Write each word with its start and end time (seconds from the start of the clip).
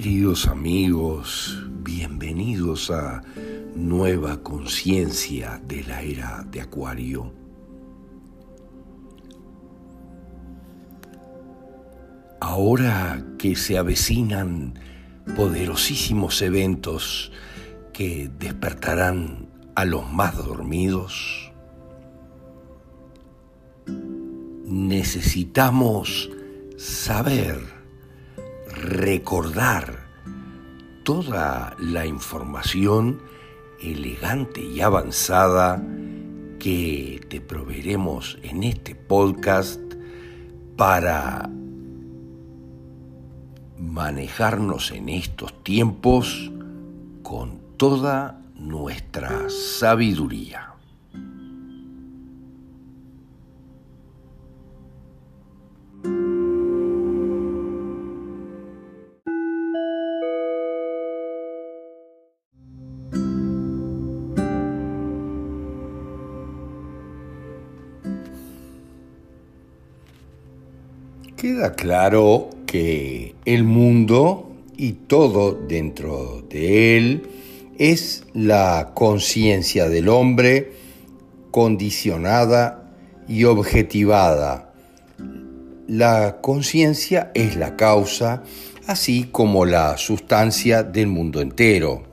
Queridos 0.00 0.46
amigos, 0.46 1.60
bienvenidos 1.80 2.88
a 2.92 3.20
Nueva 3.74 4.44
Conciencia 4.44 5.60
de 5.66 5.82
la 5.82 6.02
Era 6.02 6.46
de 6.48 6.60
Acuario. 6.60 7.32
Ahora 12.38 13.26
que 13.40 13.56
se 13.56 13.76
avecinan 13.76 14.78
poderosísimos 15.34 16.42
eventos 16.42 17.32
que 17.92 18.30
despertarán 18.38 19.48
a 19.74 19.84
los 19.84 20.08
más 20.12 20.36
dormidos, 20.36 21.50
necesitamos 24.64 26.30
saber 26.76 27.77
recordar 28.78 30.08
toda 31.04 31.74
la 31.78 32.06
información 32.06 33.20
elegante 33.80 34.62
y 34.62 34.80
avanzada 34.80 35.82
que 36.58 37.20
te 37.28 37.40
proveeremos 37.40 38.38
en 38.42 38.64
este 38.64 38.94
podcast 38.94 39.80
para 40.76 41.48
manejarnos 43.78 44.92
en 44.92 45.08
estos 45.08 45.62
tiempos 45.62 46.50
con 47.22 47.60
toda 47.76 48.40
nuestra 48.54 49.48
sabiduría. 49.48 50.77
Queda 71.58 71.74
claro 71.74 72.50
que 72.66 73.34
el 73.44 73.64
mundo 73.64 74.52
y 74.76 74.92
todo 74.92 75.54
dentro 75.54 76.40
de 76.48 76.96
él 76.96 77.28
es 77.78 78.22
la 78.32 78.92
conciencia 78.94 79.88
del 79.88 80.08
hombre 80.08 80.74
condicionada 81.50 82.88
y 83.26 83.42
objetivada. 83.42 84.72
La 85.88 86.38
conciencia 86.42 87.32
es 87.34 87.56
la 87.56 87.74
causa, 87.74 88.44
así 88.86 89.24
como 89.24 89.64
la 89.64 89.98
sustancia 89.98 90.84
del 90.84 91.08
mundo 91.08 91.40
entero. 91.40 92.04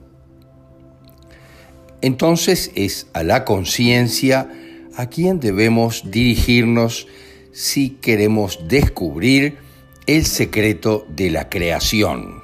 Entonces 2.02 2.72
es 2.74 3.06
a 3.14 3.22
la 3.22 3.46
conciencia 3.46 4.50
a 4.96 5.06
quien 5.06 5.40
debemos 5.40 6.10
dirigirnos 6.10 7.06
si 7.56 7.92
queremos 7.92 8.68
descubrir 8.68 9.56
el 10.08 10.26
secreto 10.26 11.08
de 11.08 11.32
la 11.32 11.48
creación. 11.48 12.44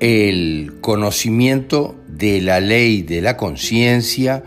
El 0.00 0.78
conocimiento 0.80 1.94
de 2.08 2.40
la 2.40 2.60
ley 2.60 3.02
de 3.02 3.20
la 3.20 3.36
conciencia 3.36 4.44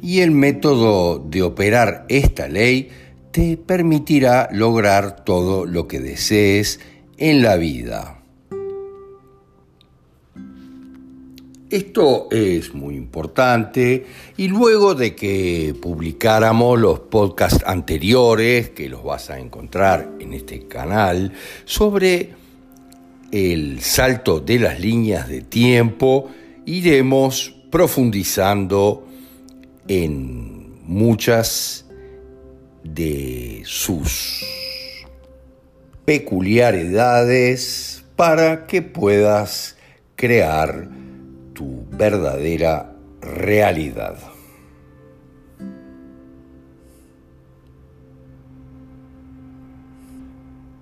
y 0.00 0.20
el 0.20 0.30
método 0.30 1.18
de 1.18 1.42
operar 1.42 2.06
esta 2.08 2.48
ley 2.48 2.88
te 3.30 3.58
permitirá 3.58 4.48
lograr 4.50 5.22
todo 5.22 5.66
lo 5.66 5.86
que 5.86 6.00
desees 6.00 6.80
en 7.18 7.42
la 7.42 7.56
vida. 7.56 8.19
Esto 11.70 12.26
es 12.32 12.74
muy 12.74 12.96
importante. 12.96 14.04
Y 14.36 14.48
luego 14.48 14.96
de 14.96 15.14
que 15.14 15.72
publicáramos 15.80 16.80
los 16.80 16.98
podcasts 16.98 17.62
anteriores, 17.64 18.70
que 18.70 18.88
los 18.88 19.04
vas 19.04 19.30
a 19.30 19.38
encontrar 19.38 20.10
en 20.18 20.34
este 20.34 20.66
canal, 20.66 21.32
sobre 21.64 22.30
el 23.30 23.80
salto 23.82 24.40
de 24.40 24.58
las 24.58 24.80
líneas 24.80 25.28
de 25.28 25.42
tiempo, 25.42 26.28
iremos 26.66 27.54
profundizando 27.70 29.06
en 29.86 30.82
muchas 30.82 31.86
de 32.82 33.62
sus 33.64 34.44
peculiaridades 36.04 38.02
para 38.16 38.66
que 38.66 38.82
puedas 38.82 39.76
crear 40.16 40.99
tu 41.60 41.84
verdadera 41.90 42.96
realidad. 43.20 44.16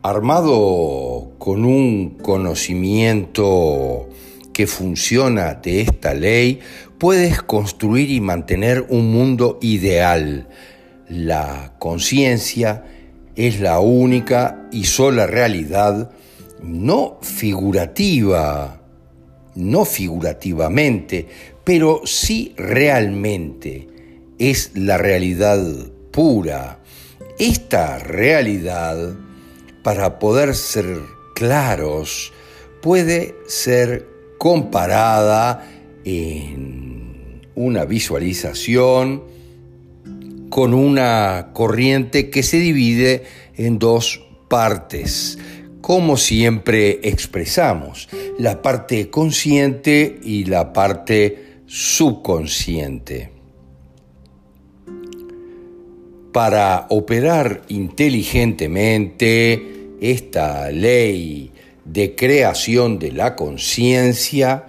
Armado 0.05 1.33
con 1.38 1.65
un 1.65 2.11
conocimiento 2.22 4.09
que 4.53 4.69
funciona 4.69 5.55
de 5.55 5.81
esta 5.81 6.15
ley, 6.15 6.61
puedes 6.99 7.43
construir 7.43 8.12
y 8.12 8.21
mantener 8.21 8.87
un 8.88 9.11
mundo 9.11 9.59
ideal. 9.61 10.47
La 11.09 11.75
conciencia 11.81 12.84
es 13.34 13.59
la 13.59 13.81
única 13.81 14.69
y 14.71 14.84
sola 14.84 15.27
realidad, 15.27 16.12
no 16.62 17.19
figurativa, 17.21 18.78
no 19.59 19.85
figurativamente, 19.85 21.27
pero 21.65 22.03
sí 22.05 22.55
realmente 22.57 23.89
es 24.39 24.71
la 24.75 24.97
realidad 24.97 25.61
pura. 26.13 26.79
Esta 27.39 27.99
realidad, 27.99 29.15
para 29.83 30.19
poder 30.19 30.55
ser 30.55 31.01
claros, 31.35 32.33
puede 32.81 33.35
ser 33.47 34.07
comparada 34.39 35.69
en 36.05 37.43
una 37.57 37.85
visualización 37.85 39.25
con 40.51 40.73
una 40.73 41.51
corriente 41.53 42.31
que 42.31 42.45
se 42.45 42.59
divide 42.59 43.25
en 43.57 43.79
dos 43.79 44.25
partes 44.49 45.37
como 45.89 46.19
siempre 46.19 47.01
expresamos, 47.03 48.11
la 48.38 48.62
parte 48.62 49.10
consciente 49.10 50.19
y 50.22 50.44
la 50.44 50.72
parte 50.72 51.59
subconsciente. 51.66 53.32
Para 56.32 56.87
operar 56.91 57.62
inteligentemente 57.69 59.91
esta 60.00 60.71
ley 60.71 61.50
de 61.84 62.15
creación 62.15 63.00
de 63.00 63.10
la 63.10 63.34
conciencia, 63.34 64.66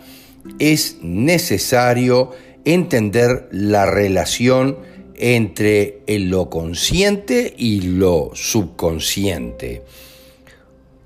es 0.57 0.97
necesario 1.03 2.31
entender 2.65 3.49
la 3.51 3.85
relación 3.85 4.79
entre 5.15 5.99
lo 6.07 6.49
consciente 6.49 7.53
y 7.55 7.81
lo 7.81 8.31
subconsciente 8.33 9.83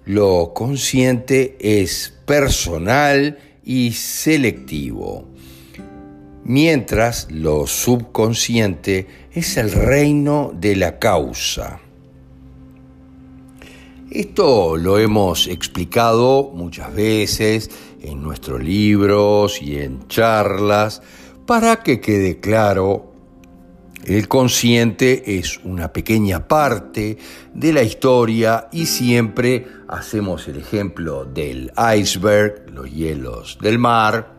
lo 0.05 0.53
consciente 0.53 1.57
es 1.59 2.13
personal 2.25 3.39
y 3.63 3.93
selectivo, 3.93 5.25
mientras 6.43 7.27
lo 7.31 7.67
subconsciente 7.67 9.07
es 9.31 9.57
el 9.57 9.71
reino 9.71 10.51
de 10.53 10.75
la 10.75 10.99
causa. 10.99 11.79
Esto 14.11 14.77
lo 14.77 14.99
hemos 14.99 15.47
explicado 15.47 16.51
muchas 16.53 16.93
veces 16.93 17.71
en 18.01 18.21
nuestros 18.21 18.61
libros 18.61 19.61
y 19.61 19.77
en 19.77 20.07
charlas 20.07 21.01
para 21.47 21.77
que 21.77 21.99
quede 21.99 22.39
claro 22.39 23.12
el 24.05 24.27
consciente 24.27 25.37
es 25.37 25.59
una 25.63 25.93
pequeña 25.93 26.47
parte 26.47 27.17
de 27.53 27.73
la 27.73 27.83
historia 27.83 28.67
y 28.71 28.85
siempre 28.85 29.67
hacemos 29.87 30.47
el 30.47 30.57
ejemplo 30.57 31.25
del 31.25 31.71
iceberg, 31.97 32.69
los 32.71 32.91
hielos 32.91 33.57
del 33.61 33.79
mar, 33.79 34.33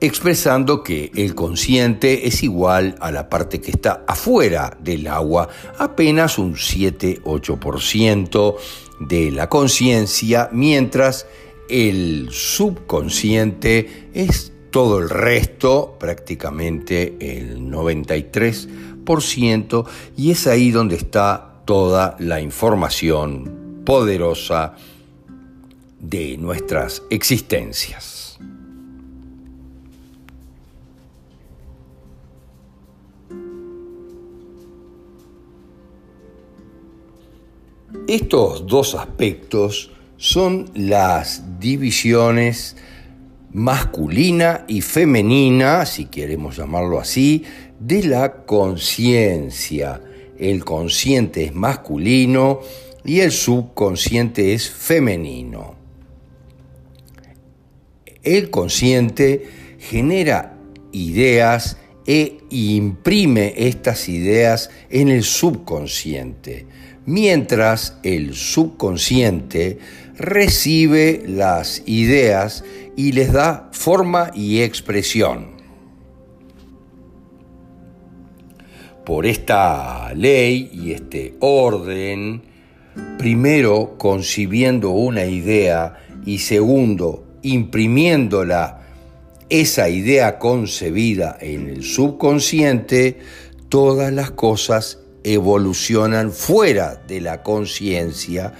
expresando 0.00 0.82
que 0.82 1.10
el 1.14 1.34
consciente 1.34 2.26
es 2.26 2.42
igual 2.42 2.96
a 3.00 3.10
la 3.10 3.28
parte 3.28 3.60
que 3.60 3.70
está 3.70 4.04
afuera 4.06 4.76
del 4.80 5.06
agua, 5.06 5.48
apenas 5.78 6.38
un 6.38 6.54
7-8% 6.54 8.56
de 9.00 9.30
la 9.30 9.48
conciencia, 9.48 10.48
mientras 10.52 11.26
el 11.68 12.28
subconsciente 12.30 14.08
es 14.14 14.52
todo 14.70 14.98
el 14.98 15.08
resto, 15.08 15.96
prácticamente 15.98 17.16
el 17.20 17.70
93%, 17.70 19.86
y 20.16 20.30
es 20.30 20.46
ahí 20.46 20.70
donde 20.70 20.96
está 20.96 21.62
toda 21.64 22.16
la 22.18 22.40
información 22.40 23.82
poderosa 23.84 24.74
de 25.98 26.36
nuestras 26.38 27.02
existencias. 27.10 28.38
Estos 38.06 38.66
dos 38.66 38.94
aspectos 38.94 39.90
son 40.16 40.70
las 40.74 41.60
divisiones 41.60 42.76
masculina 43.52 44.64
y 44.68 44.80
femenina, 44.80 45.86
si 45.86 46.06
queremos 46.06 46.56
llamarlo 46.56 46.98
así, 46.98 47.44
de 47.78 48.02
la 48.04 48.44
conciencia. 48.44 50.00
El 50.38 50.64
consciente 50.64 51.44
es 51.44 51.54
masculino 51.54 52.60
y 53.04 53.20
el 53.20 53.32
subconsciente 53.32 54.52
es 54.52 54.70
femenino. 54.70 55.76
El 58.22 58.50
consciente 58.50 59.48
genera 59.78 60.58
ideas 60.92 61.78
e 62.06 62.38
imprime 62.50 63.54
estas 63.56 64.08
ideas 64.08 64.70
en 64.90 65.08
el 65.08 65.22
subconsciente, 65.24 66.66
mientras 67.06 67.98
el 68.02 68.34
subconsciente 68.34 69.78
recibe 70.16 71.22
las 71.26 71.82
ideas 71.86 72.64
y 72.98 73.12
les 73.12 73.32
da 73.32 73.68
forma 73.70 74.32
y 74.34 74.60
expresión. 74.60 75.52
Por 79.06 79.24
esta 79.24 80.12
ley 80.14 80.68
y 80.72 80.90
este 80.90 81.36
orden, 81.38 82.42
primero 83.16 83.94
concibiendo 83.98 84.90
una 84.90 85.26
idea 85.26 85.96
y 86.26 86.38
segundo 86.38 87.24
imprimiéndola, 87.42 88.80
esa 89.48 89.88
idea 89.88 90.40
concebida 90.40 91.38
en 91.40 91.68
el 91.68 91.84
subconsciente, 91.84 93.20
todas 93.68 94.12
las 94.12 94.32
cosas 94.32 94.98
evolucionan 95.22 96.32
fuera 96.32 96.96
de 97.06 97.20
la 97.20 97.44
conciencia 97.44 98.54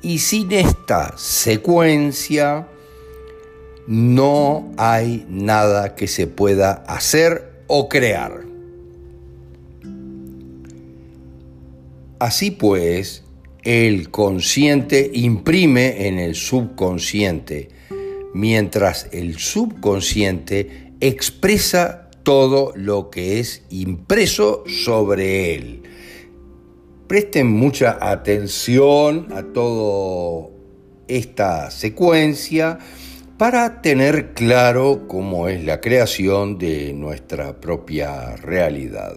y 0.00 0.20
sin 0.20 0.52
esta 0.52 1.12
secuencia 1.18 2.68
no 3.90 4.70
hay 4.76 5.26
nada 5.28 5.96
que 5.96 6.06
se 6.06 6.28
pueda 6.28 6.84
hacer 6.86 7.64
o 7.66 7.88
crear. 7.88 8.42
Así 12.20 12.52
pues, 12.52 13.24
el 13.64 14.12
consciente 14.12 15.10
imprime 15.12 16.06
en 16.06 16.20
el 16.20 16.36
subconsciente, 16.36 17.70
mientras 18.32 19.08
el 19.10 19.38
subconsciente 19.38 20.92
expresa 21.00 22.10
todo 22.22 22.72
lo 22.76 23.10
que 23.10 23.40
es 23.40 23.64
impreso 23.70 24.62
sobre 24.68 25.56
él. 25.56 25.82
Presten 27.08 27.48
mucha 27.48 27.98
atención 28.00 29.32
a 29.32 29.42
toda 29.42 30.48
esta 31.08 31.72
secuencia 31.72 32.78
para 33.40 33.80
tener 33.80 34.34
claro 34.34 35.06
cómo 35.08 35.48
es 35.48 35.64
la 35.64 35.80
creación 35.80 36.58
de 36.58 36.92
nuestra 36.92 37.58
propia 37.58 38.36
realidad. 38.36 39.16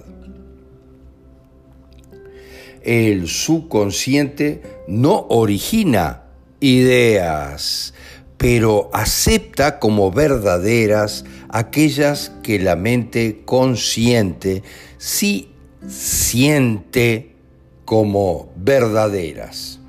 El 2.82 3.28
subconsciente 3.28 4.62
no 4.88 5.26
origina 5.28 6.24
ideas, 6.62 7.94
pero 8.38 8.90
acepta 8.94 9.78
como 9.78 10.10
verdaderas 10.10 11.26
aquellas 11.50 12.32
que 12.44 12.60
la 12.60 12.78
mente 12.78 13.42
consciente 13.44 14.64
sí 14.98 15.50
siente 15.86 17.36
como 17.84 18.54
verdaderas. 18.56 19.82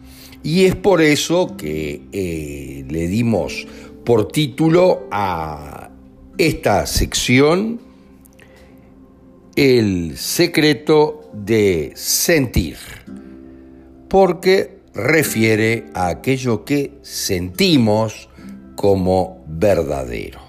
Y 0.42 0.66
es 0.66 0.74
por 0.74 1.00
eso 1.00 1.56
que 1.56 2.02
eh, 2.12 2.84
le 2.86 3.08
dimos 3.08 3.66
por 4.04 4.28
título 4.28 5.06
a 5.10 5.90
esta 6.36 6.86
sección 6.86 7.80
El 9.56 10.16
secreto 10.18 11.30
de 11.32 11.92
sentir, 11.94 12.76
porque 14.08 14.80
refiere 14.94 15.86
a 15.94 16.08
aquello 16.08 16.64
que 16.64 16.98
sentimos 17.02 18.28
como 18.76 19.44
verdadero. 19.46 20.44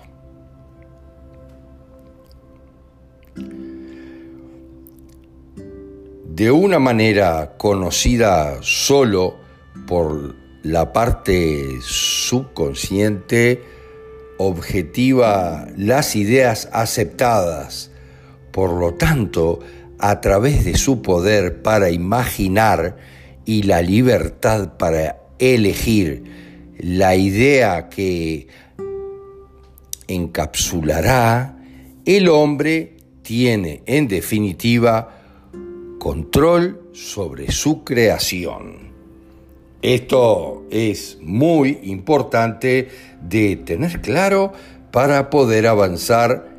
de 6.36 6.52
una 6.52 6.80
manera 6.80 7.54
conocida 7.56 8.57
solo 8.62 9.36
por 9.88 10.36
la 10.66 10.94
parte 10.94 11.78
subconsciente, 11.82 13.62
objetiva 14.40 15.68
las 15.78 16.16
ideas 16.16 16.70
aceptadas, 16.74 17.92
por 18.52 18.74
lo 18.74 18.96
tanto, 18.96 19.60
a 20.00 20.22
través 20.22 20.66
de 20.66 20.76
su 20.76 21.04
poder 21.04 21.62
para 21.62 21.92
imaginar 21.92 22.98
y 23.46 23.62
la 23.62 23.84
libertad 23.84 24.76
para 24.78 25.22
elegir 25.38 26.24
la 26.80 27.16
idea 27.16 27.88
que 27.88 28.48
encapsulará, 30.08 31.60
el 32.06 32.28
hombre 32.28 32.98
tiene 33.22 33.84
en 33.86 34.08
definitiva 34.08 35.16
control 36.00 36.90
sobre 36.92 37.52
su 37.52 37.84
creación. 37.84 38.85
Esto 39.86 40.66
es 40.72 41.20
muy 41.22 41.78
importante 41.84 42.88
de 43.22 43.56
tener 43.56 44.02
claro 44.02 44.52
para 44.90 45.30
poder 45.30 45.68
avanzar 45.68 46.50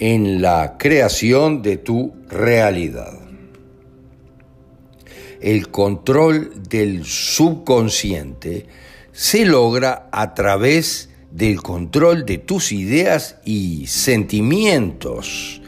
en 0.00 0.42
la 0.42 0.76
creación 0.76 1.62
de 1.62 1.78
tu 1.78 2.12
realidad. 2.28 3.18
El 5.40 5.70
control 5.70 6.62
del 6.68 7.06
subconsciente 7.06 8.66
se 9.12 9.46
logra 9.46 10.10
a 10.12 10.34
través 10.34 11.08
del 11.30 11.62
control 11.62 12.26
de 12.26 12.36
tus 12.36 12.70
ideas 12.70 13.38
y 13.46 13.86
sentimientos. 13.86 15.62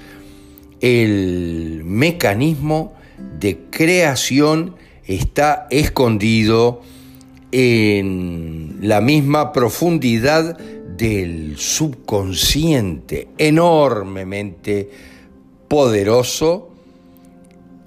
El 0.83 1.81
mecanismo 1.83 2.93
de 3.40 3.57
creación 3.71 4.76
está 5.07 5.67
escondido 5.71 6.83
en 7.53 8.79
la 8.83 9.00
misma 9.00 9.53
profundidad 9.53 10.59
del 10.59 11.57
subconsciente, 11.59 13.29
enormemente 13.38 14.91
poderoso, 15.69 16.71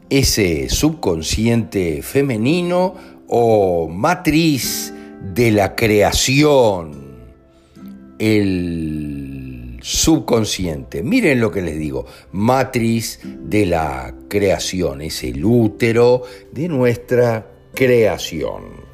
ese 0.10 0.70
subconsciente 0.70 2.02
femenino 2.02 2.96
o 3.28 3.88
matriz 3.88 4.94
de 5.22 5.52
la 5.52 5.76
creación, 5.76 7.10
el 8.18 9.80
subconsciente. 9.82 11.04
Miren 11.04 11.40
lo 11.40 11.52
que 11.52 11.62
les 11.62 11.78
digo, 11.78 12.06
matriz 12.32 13.20
de 13.24 13.66
la 13.66 14.14
creación, 14.28 15.02
es 15.02 15.24
el 15.24 15.44
útero 15.46 16.24
de 16.52 16.68
nuestra 16.68 17.48
creación. 17.74 18.89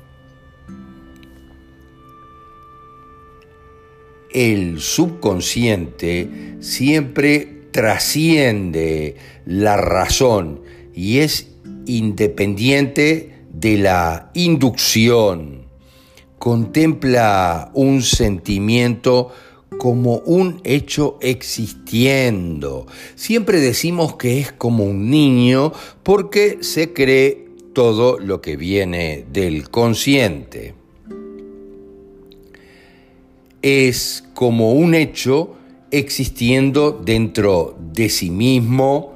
El 4.36 4.82
subconsciente 4.82 6.58
siempre 6.60 7.70
trasciende 7.72 9.16
la 9.46 9.78
razón 9.78 10.60
y 10.94 11.20
es 11.20 11.48
independiente 11.86 13.46
de 13.54 13.78
la 13.78 14.32
inducción. 14.34 15.68
Contempla 16.38 17.72
un 17.76 18.02
sentimiento 18.02 19.32
como 19.78 20.18
un 20.18 20.60
hecho 20.66 21.18
existiendo. 21.22 22.88
Siempre 23.16 23.62
decimos 23.62 24.18
que 24.18 24.42
es 24.42 24.52
como 24.52 24.84
un 24.84 25.10
niño 25.10 25.72
porque 26.04 26.58
se 26.60 26.92
cree 26.92 27.48
todo 27.72 28.20
lo 28.20 28.42
que 28.42 28.58
viene 28.58 29.26
del 29.32 29.70
consciente. 29.70 30.85
Es 33.68 34.24
como 34.36 34.74
un 34.74 34.94
hecho 34.94 35.56
existiendo 35.90 36.92
dentro 36.92 37.76
de 37.94 38.12
sí 38.12 38.30
mismo 38.30 39.16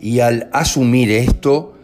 y 0.00 0.20
al 0.20 0.48
asumir 0.54 1.10
esto 1.10 1.74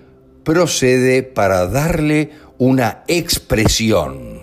procede 0.43 1.23
para 1.23 1.67
darle 1.67 2.31
una 2.57 3.05
expresión. 3.09 4.39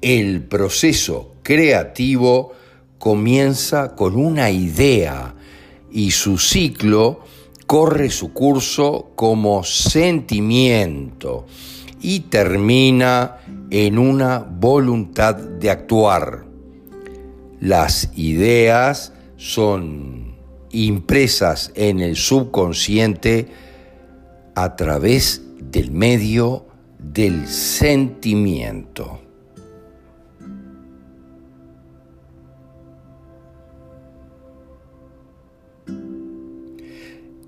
El 0.00 0.44
proceso 0.44 1.34
creativo 1.42 2.52
comienza 2.98 3.94
con 3.94 4.16
una 4.16 4.50
idea 4.50 5.34
y 5.92 6.12
su 6.12 6.38
ciclo 6.38 7.20
corre 7.66 8.08
su 8.08 8.32
curso 8.32 9.10
como 9.14 9.62
sentimiento 9.62 11.44
y 12.00 12.20
termina 12.20 13.36
en 13.70 13.98
una 13.98 14.38
voluntad 14.38 15.36
de 15.36 15.70
actuar. 15.70 16.44
Las 17.60 18.10
ideas 18.16 19.12
son 19.36 20.34
impresas 20.70 21.72
en 21.74 22.00
el 22.00 22.16
subconsciente 22.16 23.48
a 24.54 24.76
través 24.76 25.42
del 25.60 25.90
medio 25.92 26.66
del 26.98 27.46
sentimiento. 27.46 29.20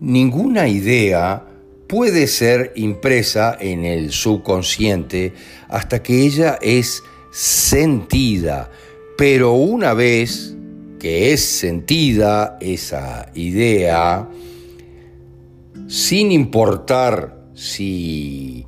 Ninguna 0.00 0.66
idea 0.66 1.44
puede 1.92 2.26
ser 2.26 2.72
impresa 2.74 3.54
en 3.60 3.84
el 3.84 4.12
subconsciente 4.12 5.34
hasta 5.68 6.02
que 6.02 6.22
ella 6.24 6.58
es 6.62 7.04
sentida, 7.30 8.70
pero 9.18 9.52
una 9.52 9.92
vez 9.92 10.56
que 10.98 11.34
es 11.34 11.44
sentida 11.44 12.56
esa 12.62 13.30
idea, 13.34 14.26
sin 15.86 16.32
importar 16.32 17.36
si 17.52 18.64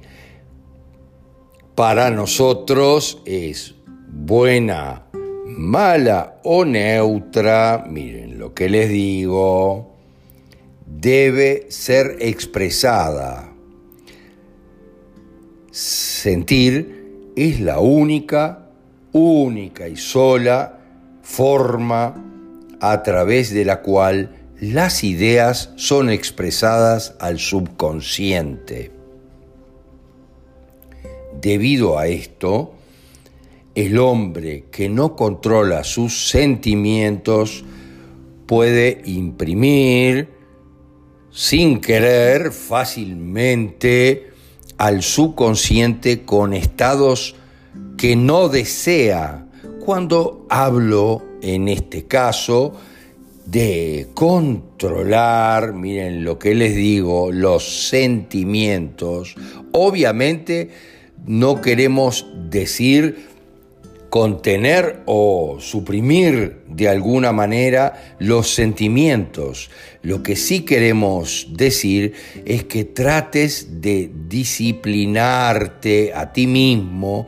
para 1.75 2.11
nosotros 2.11 3.23
es 3.25 3.75
buena, 4.07 5.07
mala 5.47 6.43
o 6.45 6.67
neutra, 6.67 7.87
miren 7.89 8.39
lo 8.39 8.53
que 8.53 8.69
les 8.69 8.91
digo, 8.91 9.94
debe 11.01 11.67
ser 11.71 12.17
expresada. 12.21 13.53
Sentir 15.71 17.33
es 17.37 17.61
la 17.61 17.81
única, 17.81 18.71
única 19.13 19.89
y 19.89 19.97
sola 19.97 20.79
forma 21.23 22.15
a 22.81 23.03
través 23.03 23.53
de 23.53 23.65
la 23.65 23.81
cual 23.83 24.37
las 24.61 25.03
ideas 25.03 25.73
son 25.77 26.11
expresadas 26.11 27.17
al 27.19 27.39
subconsciente. 27.39 28.93
Debido 31.41 31.99
a 31.99 32.07
esto, 32.07 32.75
el 33.75 33.99
hombre 33.99 34.67
que 34.71 34.89
no 34.89 35.17
controla 35.17 35.83
sus 35.83 36.29
sentimientos 36.29 37.65
puede 38.47 39.03
imprimir, 39.05 40.34
sin 41.35 41.81
querer 41.81 42.53
fácilmente 42.53 44.31
al 44.79 45.03
subconsciente 45.03 46.23
con 46.23 46.55
estados 46.55 47.35
que 47.99 48.15
no 48.15 48.49
desea. 48.49 49.47
Cuando 49.85 50.47
hablo, 50.49 51.23
en 51.43 51.69
este 51.69 52.05
caso, 52.07 52.75
de 53.47 54.09
controlar, 54.15 55.75
miren 55.75 56.25
lo 56.25 56.39
que 56.39 56.55
les 56.55 56.77
digo, 56.77 57.33
los 57.33 57.89
sentimientos, 57.89 59.35
obviamente 59.73 60.71
no 61.27 61.61
queremos 61.61 62.27
decir 62.49 63.34
contener 64.15 65.03
o 65.07 65.57
suprimir 65.59 66.63
de 66.69 66.89
alguna 66.89 67.33
manera 67.33 68.15
los 68.21 68.49
sentimientos. 68.55 69.71
Lo 70.03 70.23
que 70.23 70.37
sí 70.37 70.61
queremos 70.61 71.49
decir 71.51 72.13
es 72.45 72.63
que 72.63 72.85
trates 72.85 73.81
de 73.81 74.09
disciplinarte 74.29 76.15
a 76.15 76.33
ti 76.33 76.47
mismo 76.47 77.27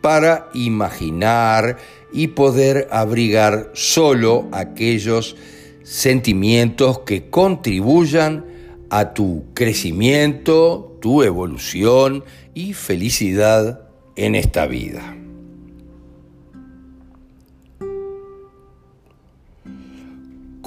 para 0.00 0.48
imaginar 0.54 1.76
y 2.12 2.28
poder 2.28 2.86
abrigar 2.92 3.72
solo 3.74 4.46
aquellos 4.52 5.34
sentimientos 5.82 7.00
que 7.00 7.30
contribuyan 7.30 8.44
a 8.90 9.12
tu 9.12 9.46
crecimiento, 9.54 10.96
tu 11.00 11.24
evolución 11.24 12.22
y 12.54 12.74
felicidad 12.74 13.88
en 14.14 14.36
esta 14.36 14.66
vida. 14.66 15.17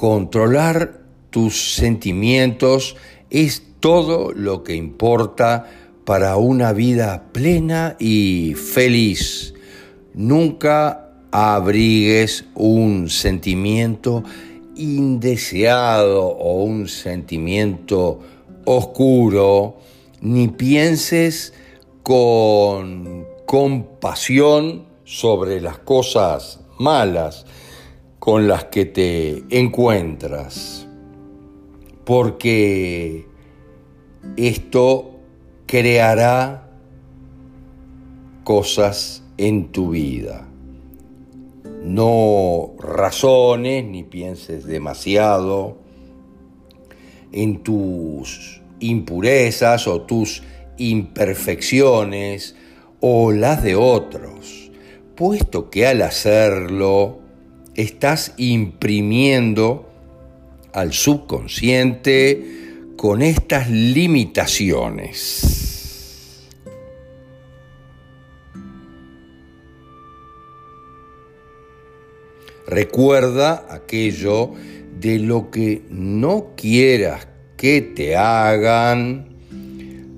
Controlar 0.02 0.98
tus 1.30 1.76
sentimientos 1.76 2.96
es 3.30 3.62
todo 3.78 4.32
lo 4.32 4.64
que 4.64 4.74
importa 4.74 5.70
para 6.04 6.38
una 6.38 6.72
vida 6.72 7.26
plena 7.30 7.94
y 8.00 8.54
feliz. 8.54 9.54
Nunca 10.12 11.12
abrigues 11.30 12.46
un 12.56 13.10
sentimiento 13.10 14.24
indeseado 14.74 16.26
o 16.26 16.64
un 16.64 16.88
sentimiento 16.88 18.18
oscuro, 18.64 19.76
ni 20.20 20.48
pienses 20.48 21.54
con 22.02 23.24
compasión 23.46 24.82
sobre 25.04 25.60
las 25.60 25.78
cosas 25.78 26.58
malas 26.76 27.46
con 28.22 28.46
las 28.46 28.66
que 28.66 28.84
te 28.84 29.42
encuentras, 29.50 30.86
porque 32.04 33.26
esto 34.36 35.16
creará 35.66 36.70
cosas 38.44 39.24
en 39.38 39.72
tu 39.72 39.90
vida. 39.90 40.46
No 41.82 42.74
razones 42.78 43.84
ni 43.86 44.04
pienses 44.04 44.66
demasiado 44.66 45.78
en 47.32 47.64
tus 47.64 48.62
impurezas 48.78 49.88
o 49.88 50.02
tus 50.02 50.44
imperfecciones 50.78 52.54
o 53.00 53.32
las 53.32 53.64
de 53.64 53.74
otros, 53.74 54.70
puesto 55.16 55.70
que 55.70 55.88
al 55.88 56.02
hacerlo 56.02 57.21
estás 57.74 58.34
imprimiendo 58.36 59.88
al 60.72 60.92
subconsciente 60.92 62.92
con 62.96 63.22
estas 63.22 63.70
limitaciones. 63.70 65.60
Recuerda 72.66 73.66
aquello 73.70 74.52
de 74.98 75.18
lo 75.18 75.50
que 75.50 75.82
no 75.90 76.52
quieras 76.56 77.28
que 77.56 77.82
te 77.82 78.16
hagan, 78.16 79.28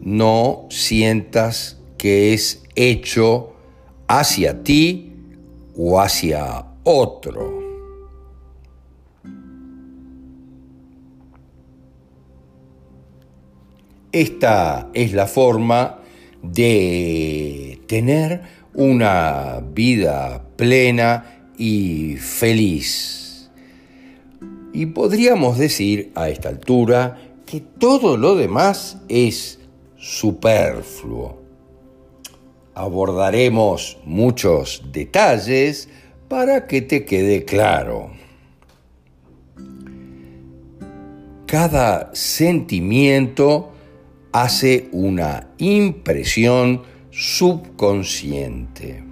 no 0.03 0.67
sientas 0.71 1.79
que 1.99 2.35
es 2.35 2.63
hecho 2.77 3.55
hacia 4.07 4.63
ti 4.63 5.15
o 5.75 6.01
hacia 6.01 6.74
otro. 6.85 7.63
Esta 14.13 14.91
es 14.95 15.13
la 15.13 15.27
forma 15.27 15.99
de 16.41 17.81
tener 17.89 18.43
una 18.75 19.61
vida 19.73 20.45
plena 20.57 21.51
y 21.59 22.17
feliz. 22.17 23.51
Y 24.73 24.87
podríamos 24.87 25.59
decir 25.59 26.13
a 26.15 26.29
esta 26.29 26.49
altura 26.49 27.19
que 27.47 27.61
todo 27.61 28.17
lo 28.17 28.37
demás 28.37 28.99
es 29.09 29.59
superfluo. 29.97 31.43
Abordaremos 32.75 33.99
muchos 34.05 34.83
detalles 34.93 35.89
para 36.35 36.67
que 36.67 36.83
te 36.83 37.05
quede 37.05 37.45
claro. 37.45 38.11
Cada 41.47 42.11
sentimiento 42.13 43.71
hace 44.33 44.89
una 44.91 45.51
impresión 45.59 46.83
subconsciente 47.13 49.05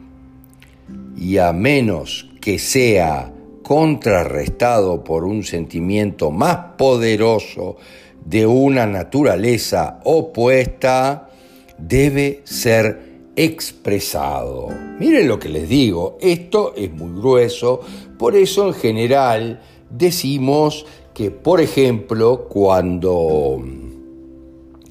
y 1.17 1.39
a 1.39 1.53
menos 1.53 2.29
que 2.41 2.59
sea 2.59 3.33
contrarrestado 3.63 5.05
por 5.05 5.23
un 5.23 5.45
sentimiento 5.45 6.33
más 6.33 6.75
poderoso 6.77 7.77
de 8.25 8.47
una 8.47 8.85
naturaleza 8.89 10.01
opuesta, 10.03 11.31
debe 11.79 12.41
ser 12.43 13.12
expresado. 13.37 14.69
Miren 14.99 15.29
lo 15.29 15.39
que 15.39 15.49
les 15.49 15.69
digo, 15.69 16.19
esto 16.21 16.75
es 16.77 16.93
muy 16.93 17.19
grueso, 17.19 17.81
por 18.19 18.37
eso 18.37 18.69
en 18.69 18.75
general 18.75 19.63
decimos 19.91 20.87
que, 21.15 21.31
por 21.31 21.61
ejemplo, 21.61 22.47
cuando 22.49 23.63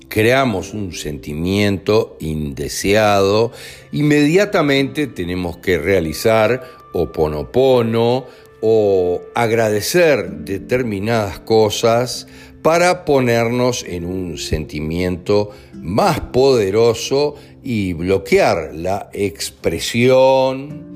creamos 0.07 0.74
un 0.74 0.93
sentimiento 0.93 2.17
indeseado, 2.19 3.51
inmediatamente 3.91 5.07
tenemos 5.07 5.57
que 5.57 5.77
realizar 5.77 6.63
oponopono 6.93 8.25
o 8.62 9.21
agradecer 9.33 10.29
determinadas 10.29 11.39
cosas 11.39 12.27
para 12.62 13.05
ponernos 13.05 13.83
en 13.88 14.05
un 14.05 14.38
sentimiento 14.38 15.50
más 15.74 16.19
poderoso 16.19 17.36
y 17.63 17.94
bloquear 17.94 18.72
la 18.74 19.10
expresión 19.13 20.91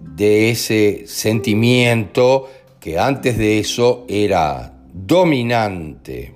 de 0.00 0.50
ese 0.50 1.04
sentimiento 1.06 2.48
que 2.80 2.98
antes 2.98 3.38
de 3.38 3.58
eso 3.58 4.04
era 4.08 4.74
dominante. 4.92 6.34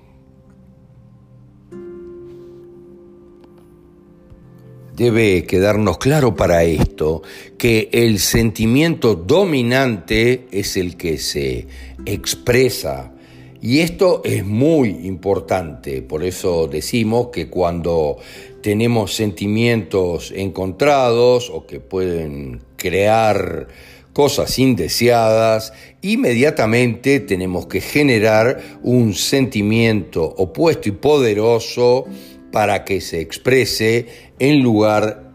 Debe 4.95 5.45
quedarnos 5.45 5.99
claro 5.99 6.35
para 6.35 6.65
esto 6.65 7.23
que 7.57 7.89
el 7.93 8.19
sentimiento 8.19 9.15
dominante 9.15 10.49
es 10.51 10.77
el 10.77 10.97
que 10.97 11.19
se 11.19 11.69
expresa 12.05 13.13
y 13.61 13.81
esto 13.81 14.23
es 14.25 14.45
muy 14.45 14.89
importante, 15.07 16.01
por 16.03 16.23
eso 16.23 16.69
decimos 16.69 17.29
que 17.33 17.49
cuando 17.49 18.19
tenemos 18.62 19.15
sentimientos 19.15 20.33
encontrados 20.35 21.50
o 21.50 21.67
que 21.67 21.81
pueden 21.81 22.61
crear 22.77 23.69
cosas 24.12 24.59
indeseadas, 24.59 25.73
inmediatamente 26.03 27.21
tenemos 27.21 27.67
que 27.67 27.81
generar 27.81 28.61
un 28.83 29.15
sentimiento 29.15 30.25
opuesto 30.25 30.88
y 30.88 30.93
poderoso 30.93 32.05
para 32.50 32.85
que 32.85 33.00
se 33.00 33.21
exprese 33.21 34.07
en 34.38 34.62
lugar 34.62 35.31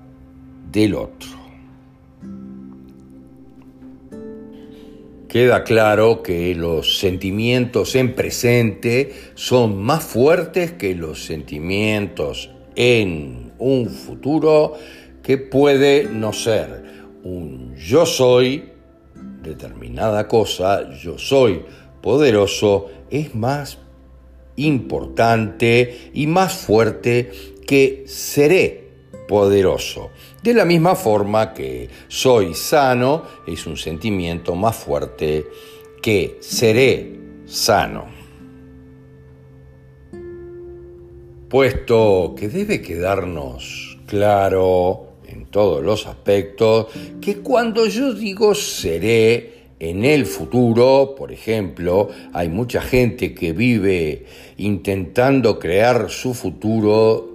del 0.71 0.95
otro. 0.95 1.29
Queda 5.29 5.63
claro 5.63 6.21
que 6.21 6.53
los 6.53 6.99
sentimientos 6.99 7.95
en 7.95 8.13
presente 8.13 9.13
son 9.33 9.81
más 9.81 10.03
fuertes 10.03 10.73
que 10.73 10.93
los 10.93 11.25
sentimientos 11.25 12.51
en 12.75 13.53
un 13.59 13.89
futuro 13.89 14.73
que 15.21 15.37
puede 15.37 16.05
no 16.05 16.33
ser 16.33 16.83
un 17.23 17.75
yo 17.75 18.05
soy 18.05 18.69
determinada 19.41 20.27
cosa, 20.27 20.93
yo 20.93 21.17
soy 21.17 21.63
poderoso, 22.01 22.89
es 23.09 23.33
más 23.35 23.77
importante 24.55 26.11
y 26.13 26.27
más 26.27 26.53
fuerte 26.53 27.31
que 27.65 28.03
seré 28.07 28.83
poderoso. 29.27 30.11
De 30.41 30.53
la 30.53 30.65
misma 30.65 30.95
forma 30.95 31.53
que 31.53 31.89
soy 32.07 32.53
sano 32.53 33.23
es 33.47 33.65
un 33.65 33.77
sentimiento 33.77 34.55
más 34.55 34.75
fuerte 34.75 35.45
que 36.01 36.37
seré 36.41 37.19
sano. 37.45 38.22
Puesto 41.53 42.33
que 42.35 42.49
debe 42.49 42.81
quedarnos 42.81 43.99
claro 44.07 45.09
en 45.27 45.45
todos 45.45 45.83
los 45.83 46.07
aspectos 46.07 46.87
que 47.21 47.41
cuando 47.41 47.85
yo 47.85 48.11
digo 48.11 48.55
seré 48.55 49.67
en 49.79 50.03
el 50.03 50.25
futuro, 50.25 51.13
por 51.15 51.31
ejemplo, 51.31 52.09
hay 52.33 52.49
mucha 52.49 52.81
gente 52.81 53.35
que 53.35 53.53
vive 53.53 54.25
intentando 54.57 55.59
crear 55.59 56.09
su 56.09 56.33
futuro 56.33 57.29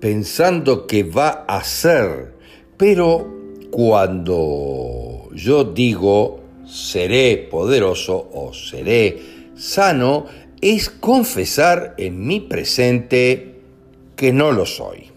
pensando 0.00 0.86
que 0.86 1.02
va 1.02 1.44
a 1.46 1.62
ser, 1.64 2.32
pero 2.78 3.28
cuando 3.70 5.28
yo 5.34 5.64
digo 5.64 6.40
seré 6.66 7.46
poderoso 7.50 8.30
o 8.32 8.54
seré 8.54 9.18
sano, 9.54 10.24
es 10.60 10.90
confesar 10.90 11.94
en 11.98 12.26
mi 12.26 12.40
presente 12.40 13.60
que 14.16 14.32
no 14.32 14.52
lo 14.52 14.66
soy. 14.66 15.10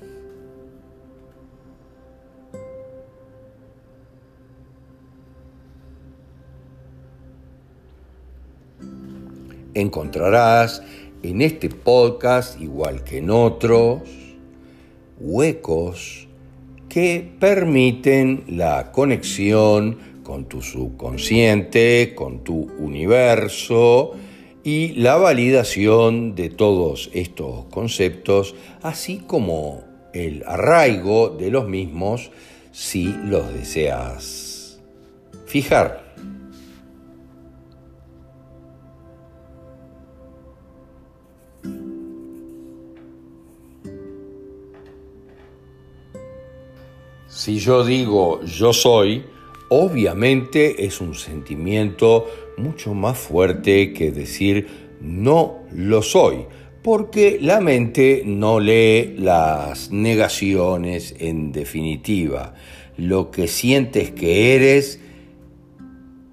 Encontrarás 9.74 10.84
en 11.24 11.42
este 11.42 11.70
podcast, 11.70 12.60
igual 12.60 13.04
que 13.04 13.20
en 13.20 13.30
otros, 13.30 14.02
huecos 15.20 16.28
que 16.90 17.32
permiten 17.40 18.44
la 18.48 18.92
conexión 18.92 19.98
con 20.24 20.46
tu 20.46 20.62
subconsciente, 20.62 22.14
con 22.16 22.44
tu 22.44 22.70
universo 22.80 24.12
y 24.64 24.94
la 24.94 25.18
validación 25.18 26.36
de 26.36 26.50
todos 26.50 27.10
estos 27.14 27.66
conceptos, 27.66 28.56
así 28.82 29.18
como 29.26 29.84
el 30.14 30.44
arraigo 30.46 31.30
de 31.30 31.50
los 31.50 31.68
mismos 31.68 32.32
si 32.72 33.14
los 33.26 33.54
deseas 33.54 34.80
fijar. 35.46 36.12
Si 47.28 47.58
yo 47.58 47.84
digo 47.84 48.44
yo 48.44 48.72
soy, 48.72 49.26
obviamente 49.70 50.86
es 50.86 51.02
un 51.02 51.16
sentimiento 51.16 52.28
mucho 52.62 52.94
más 52.94 53.18
fuerte 53.18 53.94
que 53.94 54.12
decir 54.12 54.68
no 55.02 55.60
lo 55.72 56.02
soy, 56.02 56.46
porque 56.84 57.38
la 57.42 57.60
mente 57.60 58.24
no 58.26 58.60
lee 58.60 59.16
las 59.18 59.92
negaciones 59.92 61.16
en 61.20 61.52
definitiva. 61.52 62.54
Lo 62.98 63.32
que 63.32 63.48
sientes 63.48 64.12
que 64.12 64.56
eres 64.56 65.00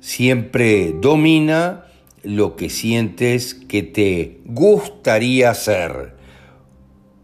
siempre 0.00 0.94
domina 1.00 1.84
lo 2.22 2.56
que 2.56 2.68
sientes 2.68 3.54
que 3.54 3.82
te 3.82 4.40
gustaría 4.44 5.54
ser. 5.54 6.14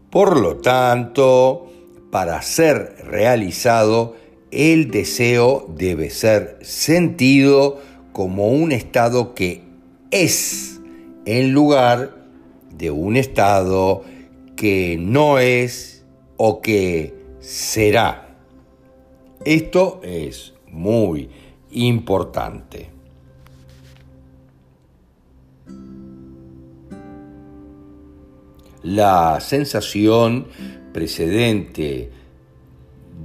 Por 0.09 0.39
lo 0.39 0.57
tanto, 0.57 1.71
para 2.11 2.41
ser 2.41 2.95
realizado, 3.03 4.15
el 4.51 4.89
deseo 4.89 5.67
debe 5.75 6.09
ser 6.09 6.57
sentido 6.61 7.81
como 8.15 8.47
un 8.47 8.71
estado 8.71 9.35
que 9.35 9.61
es 10.09 10.79
en 11.25 11.51
lugar 11.51 12.15
de 12.71 12.89
un 12.89 13.17
estado 13.17 14.03
que 14.55 14.95
no 14.97 15.37
es 15.37 16.05
o 16.37 16.61
que 16.61 17.13
será. 17.41 18.37
Esto 19.43 19.99
es 20.01 20.53
muy 20.71 21.29
importante. 21.71 22.89
La 28.81 29.41
sensación 29.41 30.47
precedente 30.93 32.11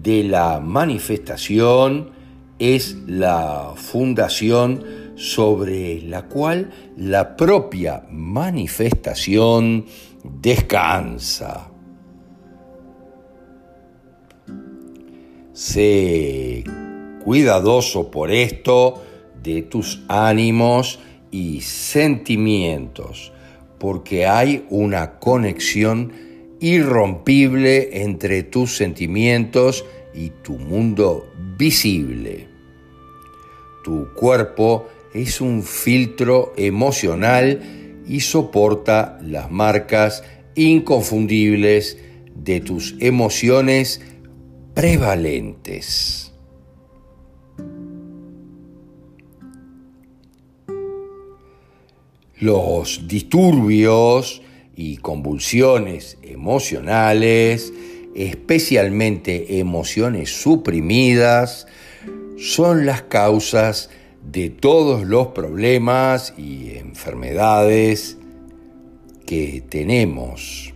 de 0.03 0.25
la 0.25 0.59
manifestación 0.59 2.11
es 2.61 2.97
la 3.07 3.73
fundación 3.75 4.85
sobre 5.17 6.03
la 6.03 6.23
cual 6.27 6.71
la 6.97 7.37
propia 7.37 8.05
manifestación 8.11 9.87
descansa. 10.23 11.71
Sé 15.53 16.65
cuidadoso 17.25 18.11
por 18.11 18.31
esto 18.31 19.03
de 19.43 19.63
tus 19.63 20.03
ánimos 20.09 21.01
y 21.31 21.63
sentimientos, 21.63 23.33
porque 23.79 24.27
hay 24.27 24.67
una 24.69 25.19
conexión 25.19 26.13
irrompible 26.61 28.03
entre 28.03 28.43
tus 28.43 28.77
sentimientos 28.77 29.85
y 30.15 30.31
tu 30.43 30.59
mundo 30.59 31.31
visible. 31.57 32.50
Tu 33.85 34.13
cuerpo 34.15 34.89
es 35.15 35.41
un 35.41 35.63
filtro 35.63 36.53
emocional 36.57 37.61
y 38.07 38.21
soporta 38.21 39.19
las 39.23 39.51
marcas 39.51 40.23
inconfundibles 40.55 41.99
de 42.35 42.61
tus 42.61 42.97
emociones 43.01 44.01
prevalentes. 44.75 46.33
Los 52.39 53.07
disturbios 53.07 54.43
y 54.75 54.97
convulsiones 54.97 56.17
emocionales, 56.23 57.73
especialmente 58.15 59.59
emociones 59.59 60.31
suprimidas, 60.31 61.67
son 62.41 62.87
las 62.87 63.03
causas 63.03 63.91
de 64.23 64.49
todos 64.49 65.07
los 65.07 65.29
problemas 65.29 66.33
y 66.39 66.71
enfermedades 66.77 68.17
que 69.27 69.63
tenemos. 69.69 70.73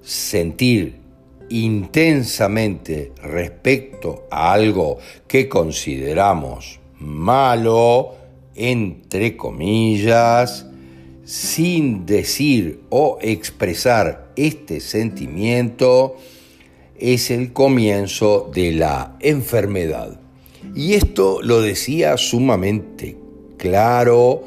Sentir 0.00 1.00
intensamente 1.48 3.12
respecto 3.20 4.28
a 4.30 4.52
algo 4.52 4.98
que 5.26 5.48
consideramos 5.48 6.78
malo, 7.00 8.14
entre 8.54 9.36
comillas, 9.36 10.66
sin 11.24 12.06
decir 12.06 12.82
o 12.90 13.18
expresar 13.20 14.30
este 14.36 14.78
sentimiento, 14.78 16.16
es 16.98 17.30
el 17.30 17.52
comienzo 17.52 18.50
de 18.54 18.72
la 18.72 19.16
enfermedad. 19.20 20.18
Y 20.74 20.94
esto 20.94 21.42
lo 21.42 21.60
decía 21.60 22.16
sumamente 22.16 23.18
claro 23.58 24.44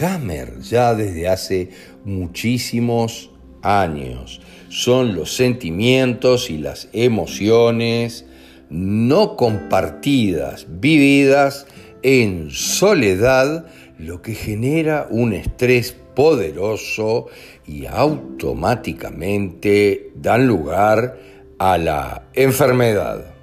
Hammer 0.00 0.60
ya 0.60 0.94
desde 0.94 1.28
hace 1.28 1.68
muchísimos 2.04 3.30
años. 3.62 4.40
Son 4.68 5.14
los 5.14 5.34
sentimientos 5.34 6.50
y 6.50 6.58
las 6.58 6.88
emociones 6.92 8.26
no 8.70 9.36
compartidas, 9.36 10.66
vividas 10.68 11.66
en 12.02 12.50
soledad, 12.50 13.66
lo 13.98 14.20
que 14.22 14.34
genera 14.34 15.06
un 15.10 15.32
estrés 15.32 15.96
poderoso 16.14 17.26
y 17.66 17.86
automáticamente 17.86 20.12
dan 20.16 20.46
lugar 20.46 21.18
a 21.58 21.78
la 21.78 22.22
enfermedad. 22.34 23.34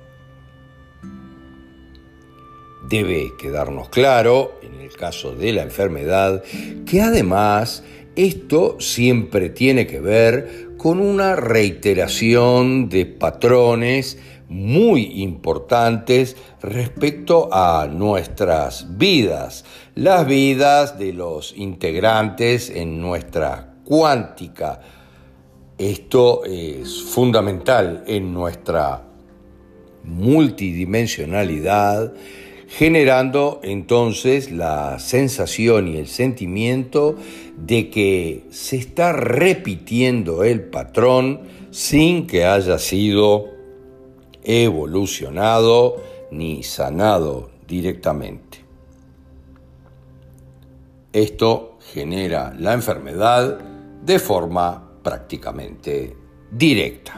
Debe 2.88 3.34
quedarnos 3.38 3.89
claro, 3.89 4.60
en 4.62 4.80
el 4.82 4.95
caso 4.95 5.36
de 5.36 5.54
la 5.54 5.63
enfermedad, 5.63 6.43
que 6.86 7.01
además 7.01 7.84
esto 8.15 8.78
siempre 8.80 9.49
tiene 9.49 9.88
que 9.88 9.99
ver 9.99 10.69
con 10.78 10.99
una 10.99 11.36
reiteración 11.36 12.89
de 12.89 13.06
patrones 13.06 14.17
muy 14.47 15.23
importantes 15.23 16.38
respecto 16.62 17.49
a 17.51 17.88
nuestras 17.88 18.97
vidas, 18.97 19.65
las 19.95 20.28
vidas 20.28 20.99
de 20.99 21.13
los 21.13 21.54
integrantes 21.58 22.69
en 22.69 23.01
nuestra 23.01 23.73
cuántica. 23.84 24.82
Esto 25.77 26.45
es 26.45 27.03
fundamental 27.03 28.05
en 28.07 28.33
nuestra 28.33 29.03
multidimensionalidad 30.05 32.13
generando 32.67 33.59
entonces 33.63 34.51
la 34.51 34.99
sensación 34.99 35.88
y 35.88 35.97
el 35.97 36.07
sentimiento 36.07 37.15
de 37.57 37.89
que 37.89 38.45
se 38.51 38.77
está 38.77 39.13
repitiendo 39.13 40.43
el 40.43 40.63
patrón 40.63 41.41
sin 41.71 42.25
que 42.25 42.45
haya 42.45 42.79
sido 42.79 43.45
evolucionado 44.43 46.01
ni 46.31 46.63
sanado 46.63 47.49
directamente. 47.67 48.59
Esto 51.13 51.77
genera 51.93 52.53
la 52.57 52.73
enfermedad 52.73 53.59
de 54.03 54.19
forma 54.19 54.85
prácticamente 55.05 56.17
directa. 56.51 57.13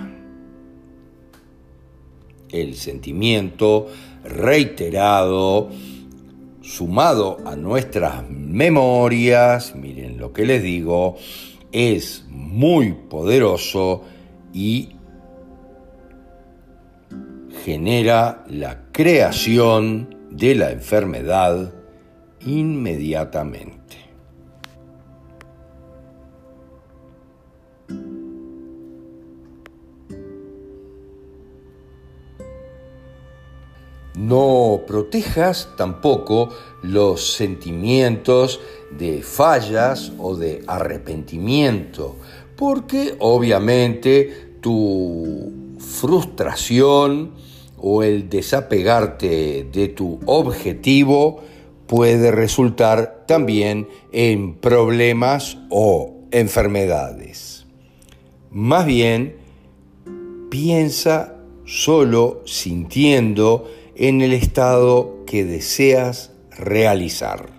El 2.50 2.76
sentimiento 2.76 3.88
reiterado, 4.26 5.70
sumado 6.62 7.38
a 7.46 7.56
nuestras 7.56 8.30
memorias, 8.30 9.74
miren 9.74 10.18
lo 10.18 10.34
que 10.34 10.46
les 10.46 10.62
digo, 10.62 11.16
es 11.72 12.26
muy 12.28 12.92
poderoso 12.92 14.04
y 14.54 14.90
genera 17.64 18.44
la 18.50 18.92
creación 18.92 20.30
de 20.30 20.56
la 20.56 20.72
enfermedad 20.72 21.74
inmediatamente. 22.42 23.77
No 34.18 34.82
protejas 34.88 35.70
tampoco 35.78 36.50
los 36.82 37.36
sentimientos 37.36 38.60
de 38.98 39.22
fallas 39.22 40.12
o 40.18 40.36
de 40.36 40.64
arrepentimiento, 40.66 42.16
porque 42.56 43.16
obviamente 43.20 44.56
tu 44.60 45.76
frustración 45.78 47.32
o 47.78 48.02
el 48.02 48.28
desapegarte 48.28 49.68
de 49.72 49.90
tu 49.90 50.20
objetivo 50.26 51.42
puede 51.86 52.32
resultar 52.32 53.24
también 53.28 53.88
en 54.12 54.56
problemas 54.56 55.60
o 55.70 56.16
enfermedades. 56.32 57.68
Más 58.50 58.88
bien, 58.88 59.36
piensa 60.50 61.36
solo 61.66 62.42
sintiendo 62.46 63.70
en 64.00 64.22
el 64.22 64.32
estado 64.32 65.26
que 65.26 65.44
deseas 65.44 66.32
realizar. 66.56 67.50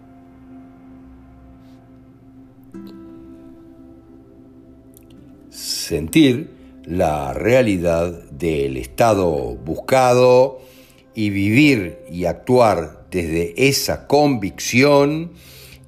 Sentir 5.51 6.51
la 6.85 7.35
realidad 7.35 8.13
del 8.31 8.77
estado 8.77 9.57
buscado 9.57 10.61
y 11.13 11.31
vivir 11.31 11.99
y 12.09 12.27
actuar 12.27 13.07
desde 13.11 13.55
esa 13.69 14.07
convicción 14.07 15.33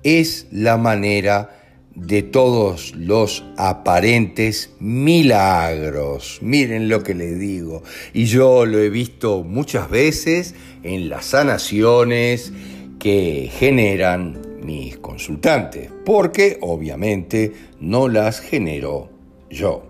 es 0.03 0.49
la 0.51 0.77
manera 0.79 1.60
de 2.07 2.23
todos 2.23 2.95
los 2.97 3.45
aparentes 3.57 4.75
milagros. 4.81 6.39
Miren 6.41 6.89
lo 6.89 7.03
que 7.03 7.15
les 7.15 7.39
digo. 7.39 7.83
Y 8.15 8.25
yo 8.25 8.65
lo 8.65 8.79
he 8.79 8.89
visto 8.89 9.43
muchas 9.43 9.91
veces 9.91 10.55
en 10.83 11.09
las 11.09 11.27
sanaciones 11.27 12.53
que 12.99 13.51
generan 13.53 14.41
mis 14.63 14.99
consultantes, 14.99 15.91
porque 16.05 16.59
obviamente 16.61 17.53
no 17.81 18.09
las 18.09 18.41
genero 18.41 19.11
yo. 19.51 19.85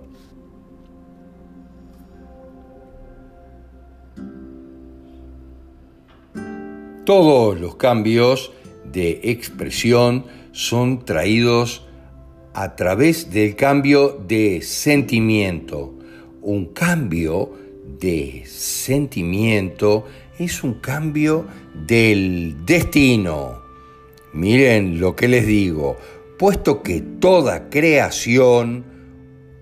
Todos 7.05 7.59
los 7.61 7.77
cambios 7.77 8.53
de 8.85 9.21
expresión 9.25 10.27
son 10.53 11.05
traídos 11.05 11.87
a 12.61 12.77
través 12.77 13.31
del 13.31 13.57
cambio 13.57 14.21
de 14.29 14.61
sentimiento. 14.61 15.95
Un 16.43 16.67
cambio 16.75 17.53
de 17.99 18.43
sentimiento 18.45 20.05
es 20.39 20.63
un 20.63 20.75
cambio 20.75 21.47
del 21.87 22.67
destino. 22.67 23.63
Miren 24.35 25.01
lo 25.01 25.17
que 25.17 25.27
les 25.27 25.47
digo, 25.47 25.97
puesto 26.39 26.83
que 26.83 27.01
toda 27.01 27.71
creación 27.71 28.85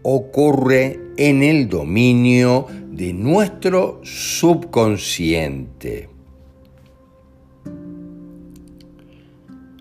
ocurre 0.03 0.99
en 1.17 1.45
el 1.45 1.69
dominio 1.69 2.67
de 2.91 3.13
nuestro 3.13 4.01
subconsciente. 4.03 6.18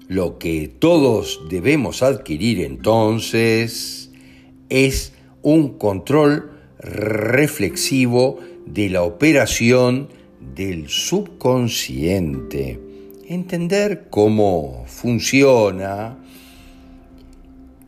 Lo 0.07 0.37
que 0.37 0.67
todos 0.67 1.41
debemos 1.49 2.03
adquirir 2.03 2.61
entonces 2.61 4.11
es 4.69 5.13
un 5.41 5.77
control 5.77 6.51
reflexivo 6.79 8.39
de 8.65 8.89
la 8.89 9.03
operación 9.03 10.09
del 10.55 10.89
subconsciente. 10.89 12.79
Entender 13.27 14.07
cómo 14.09 14.85
funciona 14.87 16.17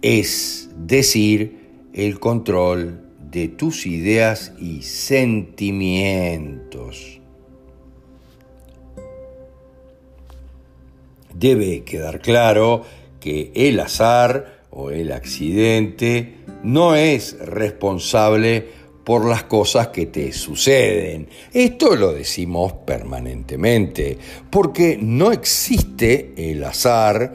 es 0.02 0.70
decir, 0.78 1.60
el 1.94 2.20
control 2.20 3.02
de 3.32 3.48
tus 3.50 3.86
ideas 3.86 4.54
y 4.60 4.82
sentimientos. 4.82 7.19
Debe 11.40 11.84
quedar 11.86 12.20
claro 12.20 12.84
que 13.22 13.52
el 13.56 13.80
azar 13.80 14.66
o 14.72 14.92
el 14.92 15.14
accidente 15.14 16.36
no 16.64 16.96
es 16.96 17.40
responsable 17.40 18.68
por 19.06 19.26
las 19.26 19.44
cosas 19.44 19.88
que 19.88 20.08
te 20.08 20.34
suceden. 20.34 21.30
Esto 21.54 21.96
lo 21.96 22.12
decimos 22.12 22.74
permanentemente, 22.86 24.18
porque 24.50 25.00
no 25.02 25.32
existe 25.32 26.34
el 26.36 26.62
azar 26.64 27.34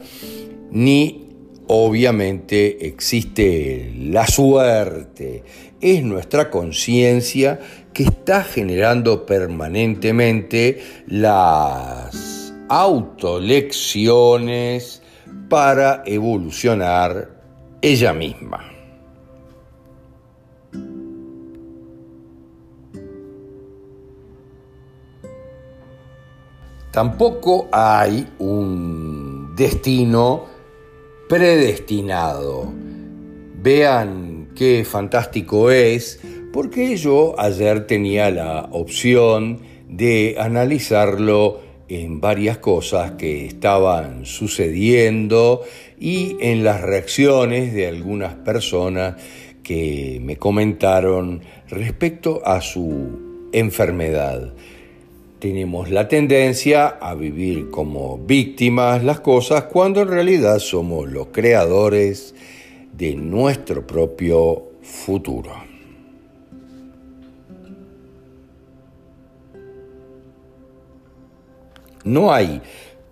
ni 0.69 1.25
obviamente 1.65 2.85
existe 2.85 3.91
la 3.97 4.27
suerte. 4.27 5.43
Es 5.81 6.03
nuestra 6.03 6.51
conciencia 6.51 7.59
que 7.91 8.03
está 8.03 8.43
generando 8.43 9.25
permanentemente 9.25 10.79
las 11.07 12.44
autolecciones 12.69 15.01
para 15.49 16.03
evolucionar 16.05 17.29
ella 17.81 18.13
misma. 18.13 18.71
Tampoco 26.91 27.67
hay 27.73 28.25
un 28.39 29.53
destino 29.55 30.45
predestinado. 31.27 32.71
Vean 33.61 34.51
qué 34.55 34.85
fantástico 34.85 35.71
es, 35.71 36.21
porque 36.53 36.95
yo 36.95 37.35
ayer 37.37 37.85
tenía 37.85 38.31
la 38.31 38.69
opción 38.71 39.59
de 39.89 40.37
analizarlo 40.39 41.64
en 41.89 42.21
varias 42.21 42.57
cosas 42.57 43.11
que 43.11 43.45
estaban 43.45 44.25
sucediendo 44.25 45.61
y 45.99 46.37
en 46.39 46.63
las 46.63 46.81
reacciones 46.81 47.73
de 47.73 47.87
algunas 47.87 48.35
personas 48.35 49.15
que 49.63 50.19
me 50.21 50.37
comentaron 50.37 51.41
respecto 51.69 52.41
a 52.45 52.61
su 52.61 53.49
enfermedad 53.51 54.53
tenemos 55.45 55.91
la 55.91 56.07
tendencia 56.07 56.87
a 56.87 57.13
vivir 57.13 57.69
como 57.69 58.17
víctimas 58.17 59.03
las 59.03 59.19
cosas 59.19 59.65
cuando 59.65 60.01
en 60.01 60.07
realidad 60.07 60.57
somos 60.57 61.07
los 61.07 61.27
creadores 61.27 62.33
de 62.93 63.13
nuestro 63.15 63.85
propio 63.85 64.71
futuro. 64.81 65.74
No 72.05 72.33
hay 72.33 72.61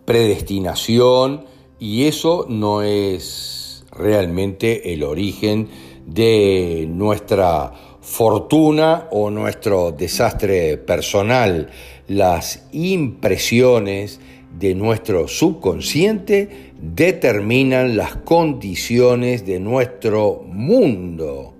predestinación 0.06 1.46
y 1.80 2.06
eso 2.06 2.46
no 2.48 2.82
es 2.82 3.86
realmente 3.92 4.94
el 4.94 5.04
origen 5.04 5.68
de 6.06 6.88
nuestra 6.90 7.74
fortuna 8.02 9.08
o 9.12 9.30
nuestro 9.30 9.92
desastre 9.92 10.78
personal 10.78 11.70
las 12.08 12.68
impresiones 12.72 14.20
de 14.60 14.76
nuestro 14.76 15.28
subconsciente 15.28 16.74
determinan 16.80 17.98
las 17.98 18.18
condiciones 18.18 19.46
de 19.46 19.60
nuestro 19.60 20.44
mundo. 20.46 21.54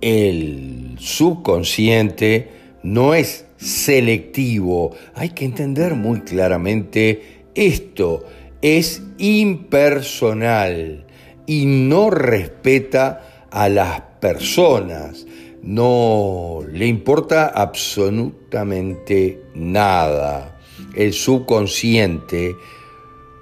El 0.00 0.96
subconsciente 0.98 2.48
no 2.82 3.14
es 3.14 3.47
selectivo, 3.58 4.96
hay 5.14 5.30
que 5.30 5.44
entender 5.44 5.94
muy 5.94 6.20
claramente 6.22 7.44
esto, 7.54 8.24
es 8.62 9.02
impersonal 9.18 11.04
y 11.46 11.66
no 11.66 12.10
respeta 12.10 13.46
a 13.50 13.68
las 13.68 14.00
personas 14.20 15.26
no 15.62 16.60
le 16.72 16.86
importa 16.86 17.48
absolutamente 17.48 19.42
nada. 19.54 20.58
El 20.94 21.12
subconsciente 21.12 22.56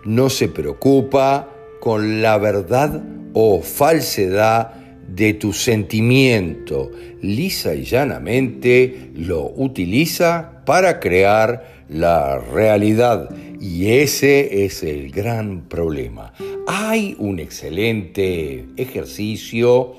no 0.04 0.30
se 0.30 0.48
preocupa 0.48 1.48
con 1.80 2.22
la 2.22 2.38
verdad 2.38 3.02
o 3.32 3.62
falsedad 3.62 4.72
de 5.08 5.34
tu 5.34 5.52
sentimiento. 5.52 6.90
Lisa 7.22 7.74
y 7.74 7.84
llanamente 7.84 9.10
lo 9.14 9.52
utiliza 9.56 10.62
para 10.64 11.00
crear 11.00 11.84
la 11.88 12.38
realidad. 12.38 13.30
Y 13.60 13.88
ese 13.88 14.64
es 14.64 14.82
el 14.82 15.10
gran 15.10 15.62
problema. 15.68 16.32
Hay 16.66 17.16
un 17.18 17.38
excelente 17.38 18.66
ejercicio 18.76 19.94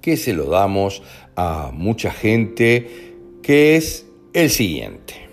que 0.00 0.16
se 0.16 0.32
lo 0.32 0.46
damos 0.46 1.02
a 1.36 1.70
mucha 1.72 2.10
gente, 2.10 3.14
que 3.42 3.76
es 3.76 4.06
el 4.32 4.50
siguiente. 4.50 5.23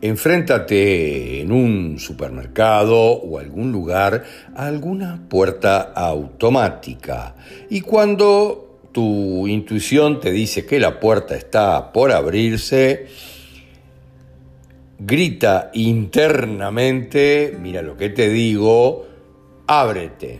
Enfréntate 0.00 1.40
en 1.40 1.50
un 1.50 1.98
supermercado 1.98 2.96
o 2.96 3.40
algún 3.40 3.72
lugar 3.72 4.24
a 4.54 4.66
alguna 4.66 5.28
puerta 5.28 5.80
automática 5.80 7.34
y 7.68 7.80
cuando 7.80 8.78
tu 8.92 9.48
intuición 9.48 10.20
te 10.20 10.30
dice 10.30 10.64
que 10.66 10.78
la 10.78 11.00
puerta 11.00 11.34
está 11.34 11.92
por 11.92 12.12
abrirse, 12.12 13.06
grita 15.00 15.70
internamente, 15.74 17.56
mira 17.60 17.82
lo 17.82 17.96
que 17.96 18.10
te 18.10 18.28
digo, 18.28 19.04
ábrete. 19.66 20.38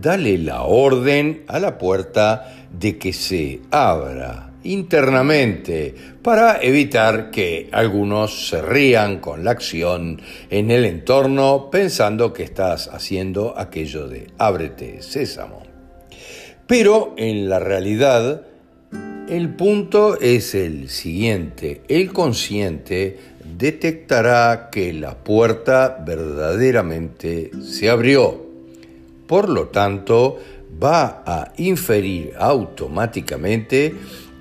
Dale 0.00 0.38
la 0.38 0.62
orden 0.62 1.42
a 1.48 1.58
la 1.58 1.76
puerta 1.76 2.54
de 2.72 2.98
que 2.98 3.12
se 3.12 3.62
abra 3.72 4.47
internamente 4.64 5.94
para 6.22 6.62
evitar 6.62 7.30
que 7.30 7.68
algunos 7.72 8.48
se 8.48 8.60
rían 8.60 9.20
con 9.20 9.44
la 9.44 9.52
acción 9.52 10.20
en 10.50 10.70
el 10.70 10.84
entorno 10.84 11.68
pensando 11.70 12.32
que 12.32 12.42
estás 12.42 12.88
haciendo 12.88 13.54
aquello 13.56 14.08
de 14.08 14.28
ábrete, 14.38 15.02
sésamo. 15.02 15.62
Pero 16.66 17.14
en 17.16 17.48
la 17.48 17.58
realidad 17.58 18.42
el 19.28 19.54
punto 19.54 20.18
es 20.18 20.54
el 20.54 20.88
siguiente. 20.88 21.82
El 21.88 22.12
consciente 22.12 23.18
detectará 23.58 24.70
que 24.70 24.92
la 24.92 25.16
puerta 25.16 26.02
verdaderamente 26.04 27.50
se 27.62 27.90
abrió. 27.90 28.46
Por 29.26 29.50
lo 29.50 29.68
tanto, 29.68 30.38
va 30.82 31.22
a 31.26 31.52
inferir 31.58 32.32
automáticamente 32.38 33.94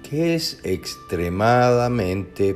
que 0.10 0.36
es 0.36 0.60
extremadamente 0.64 2.56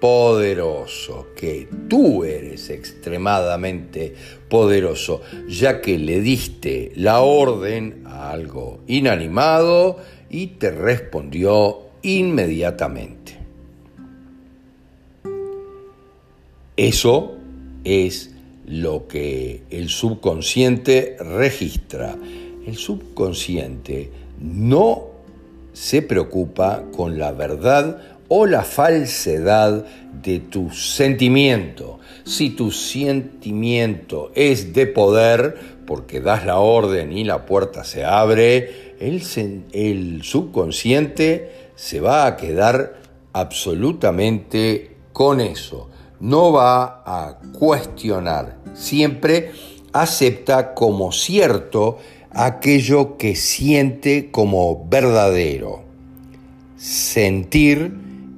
poderoso, 0.00 1.28
que 1.34 1.68
tú 1.88 2.22
eres 2.22 2.70
extremadamente 2.70 4.14
poderoso, 4.48 5.22
ya 5.48 5.80
que 5.80 5.98
le 5.98 6.20
diste 6.20 6.92
la 6.94 7.20
orden 7.20 8.04
a 8.06 8.30
algo 8.30 8.80
inanimado 8.86 9.98
y 10.30 10.46
te 10.48 10.70
respondió 10.70 11.80
inmediatamente. 12.02 13.38
Eso 16.76 17.34
es 17.82 18.30
lo 18.66 19.08
que 19.08 19.62
el 19.70 19.88
subconsciente 19.88 21.16
registra. 21.18 22.16
El 22.64 22.76
subconsciente 22.76 24.12
no 24.40 25.07
se 25.72 26.02
preocupa 26.02 26.84
con 26.96 27.18
la 27.18 27.32
verdad 27.32 27.98
o 28.28 28.46
la 28.46 28.62
falsedad 28.62 29.84
de 30.22 30.40
tu 30.40 30.70
sentimiento. 30.70 31.98
Si 32.24 32.50
tu 32.50 32.70
sentimiento 32.70 34.30
es 34.34 34.72
de 34.74 34.86
poder, 34.86 35.78
porque 35.86 36.20
das 36.20 36.44
la 36.44 36.58
orden 36.58 37.12
y 37.12 37.24
la 37.24 37.46
puerta 37.46 37.84
se 37.84 38.04
abre, 38.04 38.94
el, 39.00 40.22
subconsciente 40.22 41.70
se 41.74 42.00
va 42.00 42.26
a 42.26 42.36
quedar 42.36 42.96
absolutamente 43.32 44.96
con 45.12 45.40
eso. 45.40 45.88
No 46.20 46.52
va 46.52 47.02
a 47.06 47.38
cuestionar. 47.58 48.58
Siempre 48.74 49.52
acepta 49.92 50.74
como 50.74 51.12
cierto 51.12 51.98
aquello 52.30 53.16
que 53.16 53.34
siente 53.36 54.30
como 54.30 54.86
verdadero. 54.88 55.82
Sentir 56.76 57.94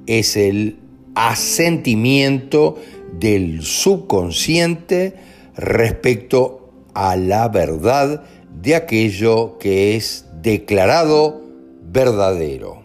es 0.07 0.35
el 0.37 0.77
asentimiento 1.15 2.77
del 3.19 3.61
subconsciente 3.63 5.15
respecto 5.55 6.71
a 6.93 7.15
la 7.15 7.47
verdad 7.49 8.23
de 8.61 8.75
aquello 8.75 9.57
que 9.57 9.95
es 9.95 10.25
declarado 10.41 11.41
verdadero. 11.83 12.81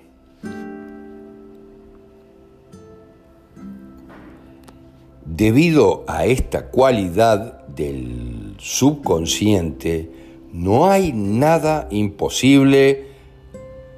Debido 5.25 6.05
a 6.09 6.25
esta 6.27 6.69
cualidad 6.69 7.67
del 7.69 8.55
subconsciente, 8.59 10.16
no 10.57 10.91
hay 10.91 11.13
nada 11.13 11.87
imposible 11.91 13.09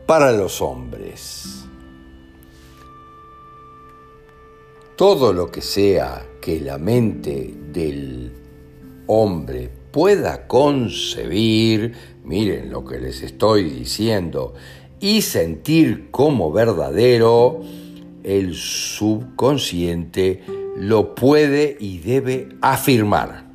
para 0.07 0.33
los 0.33 0.61
hombres. 0.61 1.64
Todo 4.97 5.33
lo 5.33 5.53
que 5.53 5.62
sea 5.62 6.27
que 6.40 6.61
la 6.61 6.77
mente 6.79 7.55
del 7.73 8.33
hombre 9.07 9.71
pueda 9.92 10.49
concebir, 10.49 11.92
miren 12.25 12.71
lo 12.71 12.85
que 12.85 12.99
les 12.99 13.23
estoy 13.23 13.62
diciendo, 13.71 14.55
y 14.99 15.23
sentir 15.23 16.11
como 16.11 16.51
verdadero, 16.51 17.61
el 18.25 18.57
subconsciente 18.57 20.42
lo 20.77 21.14
puede 21.14 21.77
y 21.79 21.99
debe 21.99 22.49
afirmar. 22.61 23.48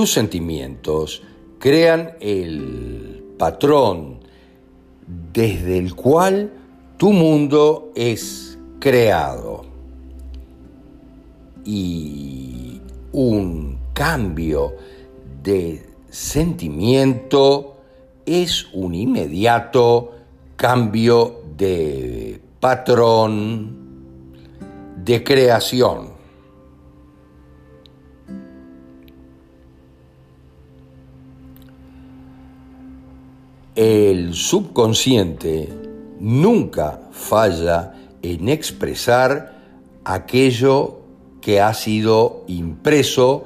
Tus 0.00 0.14
sentimientos 0.14 1.22
crean 1.58 2.12
el 2.20 3.22
patrón 3.36 4.20
desde 5.30 5.76
el 5.76 5.94
cual 5.94 6.50
tu 6.96 7.12
mundo 7.12 7.92
es 7.94 8.58
creado. 8.78 9.66
Y 11.66 12.80
un 13.12 13.78
cambio 13.92 14.72
de 15.42 15.86
sentimiento 16.08 17.76
es 18.24 18.68
un 18.72 18.94
inmediato 18.94 20.12
cambio 20.56 21.42
de 21.58 22.40
patrón 22.58 23.76
de 25.04 25.22
creación. 25.22 26.19
El 33.76 34.34
subconsciente 34.34 35.68
nunca 36.18 37.02
falla 37.12 37.94
en 38.20 38.48
expresar 38.48 39.56
aquello 40.04 40.98
que 41.40 41.60
ha 41.60 41.72
sido 41.72 42.44
impreso 42.48 43.44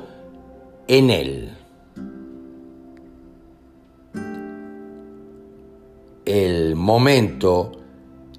en 0.89 1.11
él. 1.11 1.51
El 6.25 6.75
momento 6.75 7.73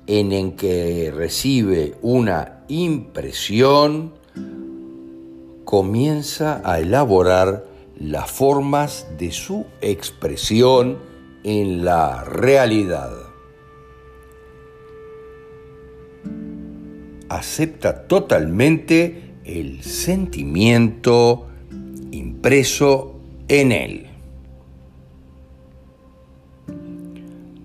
en 0.07 0.31
el 0.31 0.55
que 0.55 1.13
recibe 1.15 1.95
una 2.01 2.63
impresión 2.67 4.13
comienza 5.65 6.61
a 6.63 6.79
elaborar 6.79 7.63
las 7.99 8.31
formas 8.31 9.05
de 9.19 9.31
su 9.31 9.67
expresión 9.81 11.14
en 11.45 11.85
la 11.85 12.23
realidad. 12.23 13.11
Acepta 17.29 18.07
totalmente 18.07 19.35
el 19.43 19.83
sentimiento 19.83 21.47
impreso 22.09 23.19
en 23.47 23.71
él. 23.71 24.07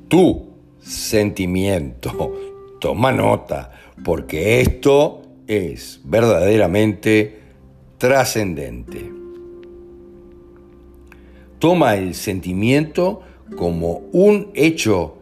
Tu 0.09 0.47
sentimiento. 0.81 2.37
Toma 2.81 3.13
nota, 3.13 3.73
porque 4.05 4.61
esto 4.61 5.23
es 5.47 6.01
verdaderamente 6.05 7.41
trascendente. 7.97 9.11
Toma 11.59 11.95
el 11.95 12.15
sentimiento 12.15 13.23
como 13.57 14.03
un 14.13 14.51
hecho 14.55 15.17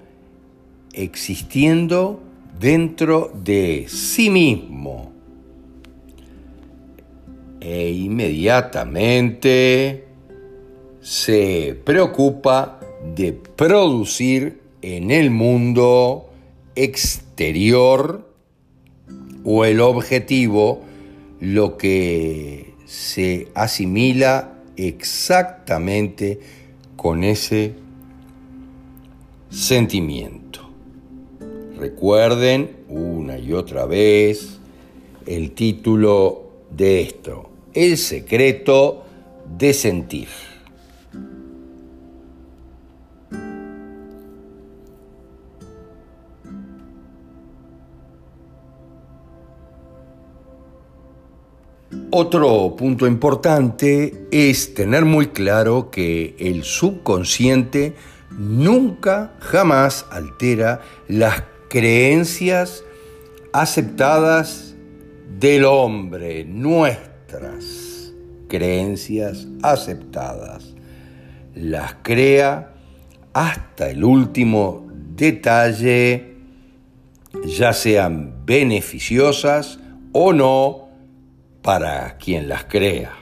existiendo 0.92 2.20
dentro 2.58 3.30
de 3.34 3.86
sí 3.88 4.30
mismo. 4.30 5.12
E 7.60 7.90
inmediatamente 7.90 10.04
se 11.00 11.78
preocupa 11.84 12.80
de 13.14 13.32
producir 13.32 14.60
en 14.82 15.10
el 15.10 15.30
mundo 15.30 16.30
exterior 16.74 18.28
o 19.44 19.64
el 19.64 19.80
objetivo 19.80 20.82
lo 21.40 21.76
que 21.76 22.74
se 22.86 23.48
asimila 23.54 24.58
exactamente 24.76 26.40
con 26.96 27.24
ese 27.24 27.74
sentimiento. 29.50 30.68
Recuerden 31.78 32.76
una 32.88 33.38
y 33.38 33.52
otra 33.52 33.86
vez 33.86 34.58
el 35.26 35.52
título 35.52 36.50
de 36.70 37.02
esto, 37.02 37.50
El 37.72 37.96
secreto 37.96 39.04
de 39.58 39.72
sentir. 39.74 40.28
Otro 52.10 52.74
punto 52.76 53.06
importante 53.06 54.26
es 54.30 54.74
tener 54.74 55.04
muy 55.04 55.28
claro 55.28 55.90
que 55.90 56.34
el 56.38 56.64
subconsciente 56.64 57.94
nunca, 58.30 59.32
jamás 59.40 60.06
altera 60.10 60.80
las 61.08 61.42
creencias 61.68 62.84
aceptadas 63.52 64.74
del 65.38 65.64
hombre, 65.64 66.44
nuestras 66.44 68.12
creencias 68.48 69.46
aceptadas. 69.62 70.74
Las 71.54 71.96
crea 72.02 72.74
hasta 73.32 73.90
el 73.90 74.04
último 74.04 74.88
detalle, 75.14 76.36
ya 77.44 77.72
sean 77.72 78.44
beneficiosas 78.44 79.78
o 80.12 80.32
no 80.32 80.88
para 81.62 82.16
quien 82.16 82.48
las 82.48 82.64
crea. 82.64 83.17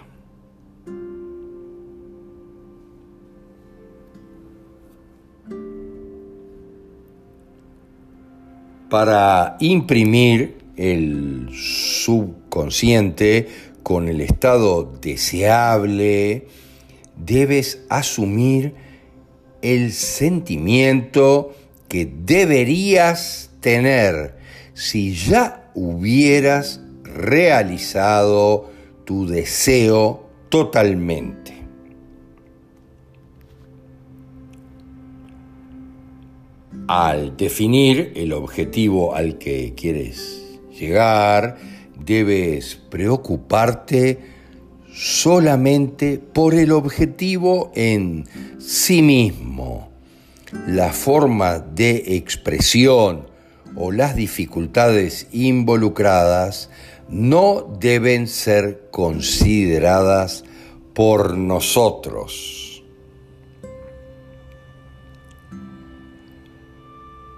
Para 8.88 9.57
imprimir 9.61 10.59
el 10.77 11.49
subconsciente 11.53 13.48
con 13.83 14.08
el 14.08 14.21
estado 14.21 14.92
deseable, 15.00 16.46
debes 17.17 17.83
asumir 17.88 18.75
el 19.63 19.92
sentimiento 19.92 21.54
que 21.88 22.11
deberías 22.25 23.50
tener 23.61 24.37
si 24.75 25.15
ya 25.15 25.71
hubieras 25.75 26.81
realizado 27.02 28.71
tu 29.04 29.27
deseo 29.27 30.29
totalmente. 30.48 31.46
Al 36.89 37.37
definir 37.37 38.13
el 38.15 38.33
objetivo 38.33 39.17
al 39.17 39.39
que 39.39 39.75
quieres 39.75 40.61
llegar, 40.71 41.57
debes 41.99 42.77
preocuparte 42.77 44.21
solamente 44.95 46.19
por 46.19 46.55
el 46.55 46.71
objetivo 46.71 47.73
en 47.75 48.25
sí 48.61 49.03
mismo. 49.03 49.91
La 50.69 50.93
forma 50.93 51.59
de 51.59 52.17
expresión 52.17 53.27
o 53.75 53.91
las 53.91 54.15
dificultades 54.15 55.27
involucradas 55.33 56.71
no 57.09 57.77
deben 57.81 58.29
ser 58.29 58.89
consideradas 58.93 60.45
por 60.95 61.37
nosotros. 61.37 62.65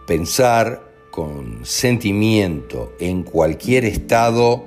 Pensar 0.09 0.91
con 1.11 1.67
sentimiento 1.67 2.95
en 2.99 3.25
cualquier 3.25 3.85
estado, 3.85 4.65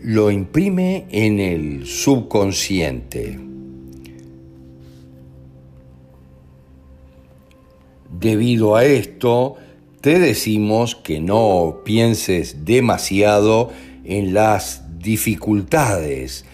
lo 0.00 0.30
imprime 0.30 1.08
en 1.10 1.40
el 1.40 1.86
subconsciente. 1.88 3.40
Debido 8.16 8.76
a 8.76 8.84
esto, 8.84 9.56
te 10.00 10.20
decimos 10.20 10.94
que 10.94 11.18
no 11.18 11.80
pienses 11.84 12.64
demasiado 12.64 13.72
en 14.04 14.34
las 14.34 14.84
dificultades, 15.00 16.44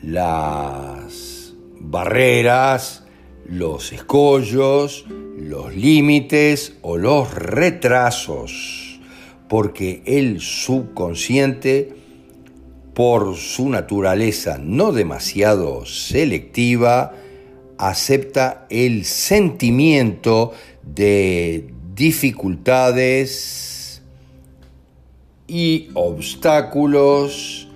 las 0.00 1.54
barreras, 1.80 3.02
los 3.48 3.92
escollos, 3.92 5.06
los 5.42 5.74
límites 5.74 6.74
o 6.82 6.96
los 6.96 7.34
retrasos, 7.34 9.00
porque 9.48 10.02
el 10.06 10.40
subconsciente, 10.40 11.94
por 12.94 13.36
su 13.36 13.68
naturaleza 13.68 14.58
no 14.58 14.92
demasiado 14.92 15.84
selectiva, 15.84 17.12
acepta 17.76 18.66
el 18.70 19.04
sentimiento 19.04 20.52
de 20.82 21.68
dificultades 21.94 24.02
y 25.48 25.90
obstáculos 25.94 27.68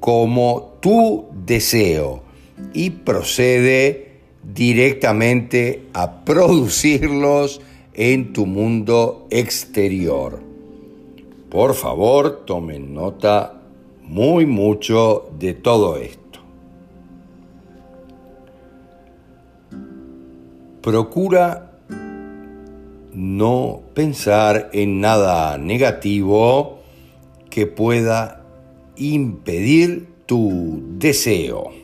como 0.00 0.78
tu 0.80 1.26
deseo 1.46 2.24
y 2.72 2.90
procede 2.90 4.09
directamente 4.54 5.88
a 5.92 6.24
producirlos 6.24 7.60
en 7.94 8.32
tu 8.32 8.46
mundo 8.46 9.26
exterior. 9.30 10.40
Por 11.50 11.74
favor, 11.74 12.44
tomen 12.46 12.94
nota 12.94 13.60
muy 14.02 14.46
mucho 14.46 15.30
de 15.38 15.54
todo 15.54 15.96
esto. 15.96 16.20
Procura 20.80 21.72
no 23.12 23.82
pensar 23.92 24.70
en 24.72 25.00
nada 25.00 25.58
negativo 25.58 26.78
que 27.50 27.66
pueda 27.66 28.44
impedir 28.96 30.08
tu 30.26 30.80
deseo. 30.98 31.79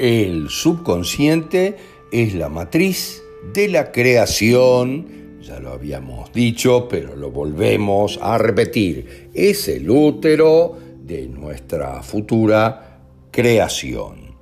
El 0.00 0.48
subconsciente 0.48 1.76
es 2.10 2.32
la 2.32 2.48
matriz 2.48 3.22
de 3.52 3.68
la 3.68 3.92
creación, 3.92 5.38
ya 5.42 5.60
lo 5.60 5.72
habíamos 5.72 6.32
dicho, 6.32 6.88
pero 6.88 7.14
lo 7.16 7.30
volvemos 7.30 8.18
a 8.22 8.38
repetir, 8.38 9.28
es 9.34 9.68
el 9.68 9.90
útero 9.90 10.74
de 11.04 11.26
nuestra 11.28 12.02
futura 12.02 13.02
creación. 13.30 14.36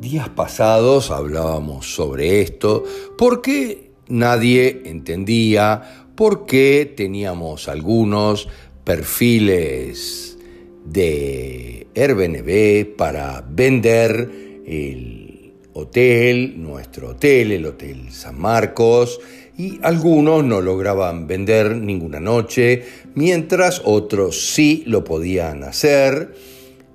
Días 0.00 0.30
pasados 0.30 1.12
hablábamos 1.12 1.94
sobre 1.94 2.40
esto. 2.40 2.82
Porque 3.16 3.92
nadie 4.08 4.82
entendía 4.86 6.08
por 6.16 6.44
qué 6.44 6.92
teníamos 6.96 7.68
algunos 7.68 8.48
perfiles 8.82 10.38
de 10.84 11.86
Airbnb 11.94 12.96
para 12.96 13.44
vender 13.48 14.45
el 14.66 15.52
hotel, 15.74 16.54
nuestro 16.60 17.10
hotel, 17.10 17.52
el 17.52 17.66
Hotel 17.66 18.10
San 18.10 18.38
Marcos, 18.38 19.20
y 19.56 19.78
algunos 19.82 20.44
no 20.44 20.60
lograban 20.60 21.26
vender 21.26 21.76
ninguna 21.76 22.20
noche, 22.20 22.84
mientras 23.14 23.80
otros 23.84 24.52
sí 24.52 24.82
lo 24.86 25.04
podían 25.04 25.64
hacer, 25.64 26.34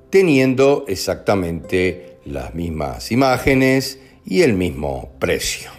teniendo 0.10 0.86
exactamente 0.88 2.18
las 2.26 2.54
mismas 2.54 3.12
imágenes 3.12 4.00
y 4.26 4.42
el 4.42 4.54
mismo 4.54 5.12
precio. 5.20 5.72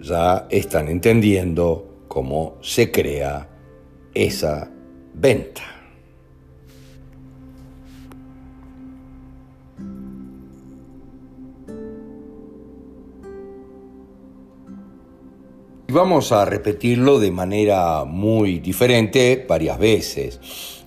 Ya 0.00 0.46
están 0.50 0.88
entendiendo 0.88 2.04
cómo 2.06 2.58
se 2.62 2.92
crea 2.92 3.48
esa 4.14 4.70
venta. 5.14 5.75
Vamos 15.96 16.30
a 16.30 16.44
repetirlo 16.44 17.18
de 17.18 17.30
manera 17.30 18.04
muy 18.04 18.58
diferente 18.58 19.46
varias 19.48 19.78
veces. 19.78 20.38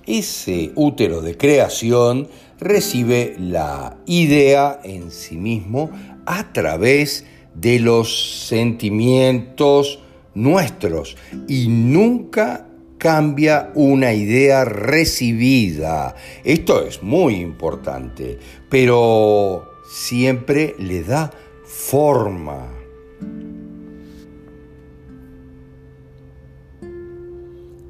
Ese 0.05 0.71
útero 0.75 1.23
de 1.23 1.35
creación 1.35 2.27
recibe 2.59 3.35
la 3.39 3.97
idea 4.05 4.79
en 4.83 5.09
sí 5.09 5.35
mismo 5.35 5.89
a 6.27 6.53
través 6.53 7.25
de 7.55 7.79
los 7.79 8.45
sentimientos 8.49 9.97
nuestros 10.35 11.17
y 11.47 11.69
nunca 11.69 12.67
cambia 12.99 13.71
una 13.73 14.13
idea 14.13 14.63
recibida. 14.63 16.13
Esto 16.43 16.85
es 16.85 17.01
muy 17.01 17.37
importante, 17.37 18.37
pero 18.69 19.71
siempre 19.91 20.75
le 20.77 21.01
da 21.01 21.31
forma. 21.65 22.78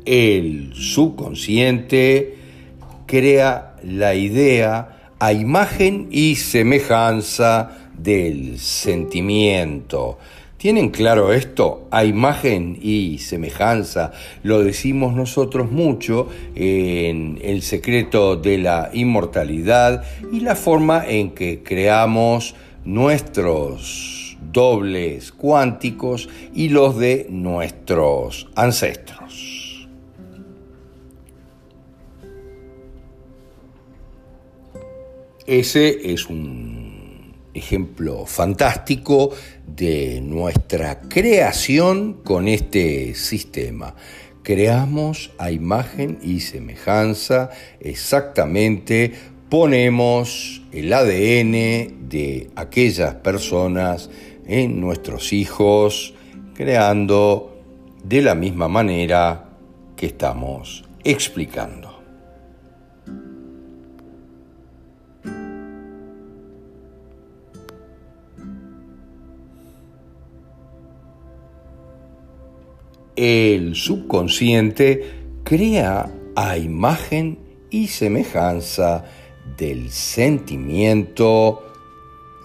El 0.06 0.72
subconsciente 0.74 2.36
crea 3.06 3.76
la 3.84 4.16
idea 4.16 5.14
a 5.20 5.34
imagen 5.34 6.08
y 6.12 6.36
semejanza 6.36 7.72
del 7.98 8.60
sentimiento. 8.60 10.18
¿Tienen 10.58 10.90
claro 10.90 11.32
esto? 11.32 11.88
A 11.90 12.04
imagen 12.04 12.78
y 12.82 13.20
semejanza. 13.20 14.12
Lo 14.44 14.62
decimos 14.62 15.16
nosotros 15.16 15.72
mucho 15.72 16.28
en 16.54 17.40
El 17.42 17.62
secreto 17.62 18.36
de 18.36 18.58
la 18.58 18.90
inmortalidad 18.94 20.04
y 20.34 20.42
la 20.42 20.56
forma 20.56 21.06
en 21.08 21.32
que 21.32 21.64
creamos 21.64 22.56
nuestros 22.84 24.38
dobles 24.52 25.32
cuánticos 25.32 26.28
y 26.54 26.70
los 26.70 26.98
de 26.98 27.28
nuestros 27.30 28.50
ancestros. 28.56 29.49
Ese 35.50 36.14
es 36.14 36.28
un 36.28 37.34
ejemplo 37.56 38.28
fantástico 38.28 39.32
de 39.66 40.22
nuestra 40.22 41.02
creación 41.02 42.22
con 42.24 42.48
este 42.48 43.16
sistema. 43.16 43.96
Creamos 44.44 45.32
a 45.40 45.50
imagen 45.50 46.20
y 46.22 46.42
semejanza 46.42 47.50
exactamente, 47.80 49.12
ponemos 49.50 50.62
el 50.72 50.94
ADN 50.94 52.10
de 52.10 52.52
aquellas 52.56 53.16
personas 53.16 54.12
en 54.46 54.80
nuestros 54.80 55.34
hijos, 55.34 56.14
creando 56.54 57.60
de 58.04 58.22
la 58.22 58.36
misma 58.36 58.68
manera 58.68 59.50
que 59.96 60.06
estamos 60.06 60.84
explicando. 61.04 61.89
El 73.20 73.76
subconsciente 73.76 75.04
crea 75.44 76.10
a 76.38 76.58
imagen 76.58 77.38
y 77.70 77.88
semejanza 77.88 79.04
del 79.58 79.90
sentimiento 79.90 81.62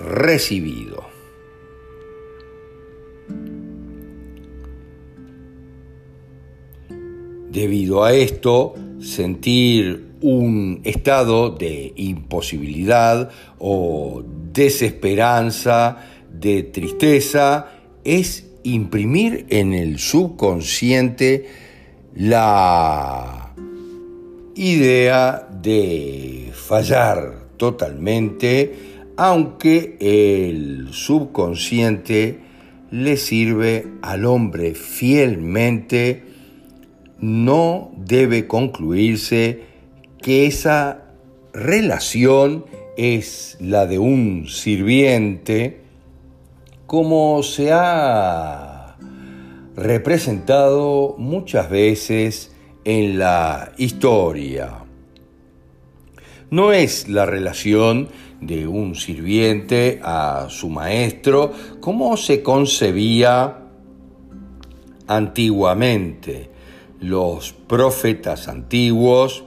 recibido. 0.01 1.05
Debido 7.51 8.03
a 8.03 8.13
esto, 8.13 8.75
sentir 9.01 10.15
un 10.23 10.81
estado 10.83 11.51
de 11.51 11.93
imposibilidad 11.95 13.31
o 13.61 14.25
desesperanza, 14.53 15.99
de 16.33 16.65
tristeza, 16.65 17.69
es 18.03 18.54
imprimir 18.65 19.47
en 19.49 19.73
el 19.73 19.99
subconsciente 19.99 21.47
la 22.17 23.55
idea 24.55 25.49
de 25.63 26.51
fallar 26.53 27.49
totalmente 27.57 28.95
aunque 29.17 29.97
el 30.01 30.89
subconsciente 30.93 32.41
le 32.91 33.17
sirve 33.17 33.87
al 34.03 34.25
hombre 34.25 34.75
fielmente, 34.75 36.23
no 37.21 37.93
debe 37.97 38.47
concluirse 38.47 39.61
que 40.21 40.47
esa 40.47 41.05
relación 41.53 42.65
es 42.97 43.57
la 43.61 43.87
de 43.87 43.99
un 43.99 44.49
sirviente, 44.49 45.81
como 46.95 47.43
se 47.43 47.73
ha 47.73 48.95
representado 49.75 51.17
muchas 51.19 51.69
veces 51.69 52.55
en 52.85 53.19
la 53.19 53.73
historia. 53.79 54.85
No 56.51 56.73
es 56.73 57.09
la 57.09 57.27
relación 57.27 58.11
de 58.41 58.69
un 58.69 58.95
sirviente 58.95 59.99
a 60.05 60.47
su 60.51 60.69
maestro 60.69 61.51
como 61.81 62.17
se 62.17 62.45
concebía 62.45 63.59
antiguamente. 65.09 66.49
Los 67.01 67.55
profetas 67.55 68.47
antiguos 68.47 69.43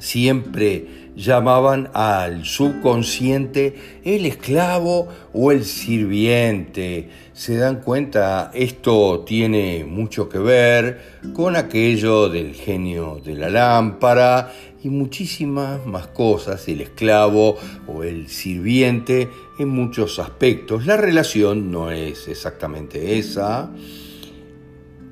siempre 0.00 1.03
llamaban 1.16 1.90
al 1.94 2.44
subconsciente 2.44 4.00
el 4.04 4.26
esclavo 4.26 5.08
o 5.32 5.52
el 5.52 5.64
sirviente. 5.64 7.08
Se 7.32 7.56
dan 7.56 7.80
cuenta, 7.80 8.50
esto 8.54 9.20
tiene 9.20 9.84
mucho 9.84 10.28
que 10.28 10.38
ver 10.38 11.00
con 11.32 11.56
aquello 11.56 12.28
del 12.28 12.54
genio 12.54 13.20
de 13.24 13.34
la 13.34 13.50
lámpara 13.50 14.52
y 14.82 14.90
muchísimas 14.90 15.84
más 15.86 16.08
cosas, 16.08 16.68
el 16.68 16.82
esclavo 16.82 17.56
o 17.86 18.02
el 18.02 18.28
sirviente 18.28 19.28
en 19.58 19.68
muchos 19.68 20.18
aspectos. 20.18 20.84
La 20.84 20.96
relación 20.96 21.70
no 21.70 21.90
es 21.90 22.28
exactamente 22.28 23.18
esa 23.18 23.70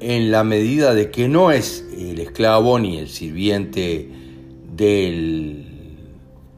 en 0.01 0.33
la 0.33 0.43
medida 0.43 0.95
de 0.95 1.11
que 1.11 1.29
no 1.29 1.53
es 1.53 1.87
el 1.97 2.19
esclavo 2.19 2.79
ni 2.79 2.99
el 2.99 3.09
sirviente 3.09 4.09
del 4.75 5.72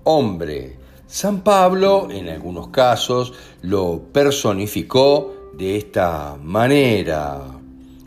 hombre. 0.05 0.77
San 1.07 1.43
Pablo, 1.43 2.09
en 2.11 2.29
algunos 2.29 2.69
casos, 2.69 3.33
lo 3.63 4.03
personificó 4.13 5.53
de 5.57 5.77
esta 5.77 6.37
manera, 6.43 7.41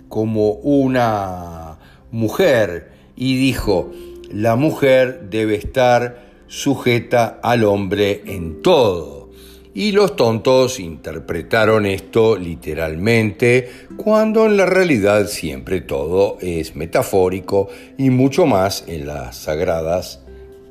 como 0.10 0.52
una 0.52 1.78
mujer, 2.12 2.92
y 3.16 3.38
dijo, 3.38 3.92
la 4.32 4.56
mujer 4.56 5.28
debe 5.30 5.56
estar 5.56 6.28
sujeta 6.48 7.40
al 7.42 7.64
hombre 7.64 8.24
en 8.26 8.62
todo. 8.62 9.30
Y 9.74 9.92
los 9.92 10.16
tontos 10.16 10.80
interpretaron 10.80 11.86
esto 11.86 12.36
literalmente, 12.36 13.70
cuando 13.96 14.48
en 14.48 14.58
la 14.58 14.66
realidad 14.66 15.28
siempre 15.28 15.82
todo 15.82 16.38
es 16.42 16.76
metafórico 16.76 17.70
y 17.98 18.10
mucho 18.10 18.46
más 18.46 18.84
en 18.88 19.06
las 19.06 19.38
sagradas 19.38 20.22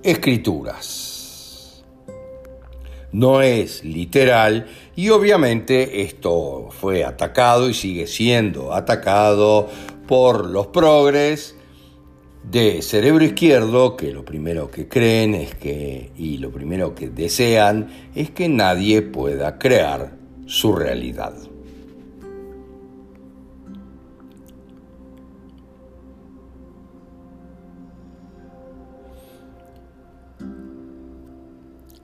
escrituras 0.03 1.16
no 3.17 3.41
es 3.41 3.83
literal 3.83 4.67
y 4.95 5.09
obviamente 5.09 6.03
esto 6.03 6.69
fue 6.71 7.03
atacado 7.03 7.71
y 7.71 7.73
sigue 7.73 8.07
siendo 8.07 8.75
atacado 8.75 9.71
por 10.07 10.45
los 10.45 10.67
progres 10.67 11.57
de 12.43 12.83
cerebro 12.83 13.25
izquierdo 13.25 13.97
que 13.97 14.13
lo 14.13 14.23
primero 14.23 14.71
que 14.71 14.87
creen 14.87 15.35
es 15.35 15.55
que 15.55 16.11
y 16.19 16.37
lo 16.37 16.51
primero 16.51 16.95
que 16.95 17.09
desean 17.09 17.89
es 18.15 18.31
que 18.33 18.51
nadie 18.51 19.01
pueda 19.01 19.59
crear 19.59 20.13
su 20.45 20.75
realidad. 20.75 21.33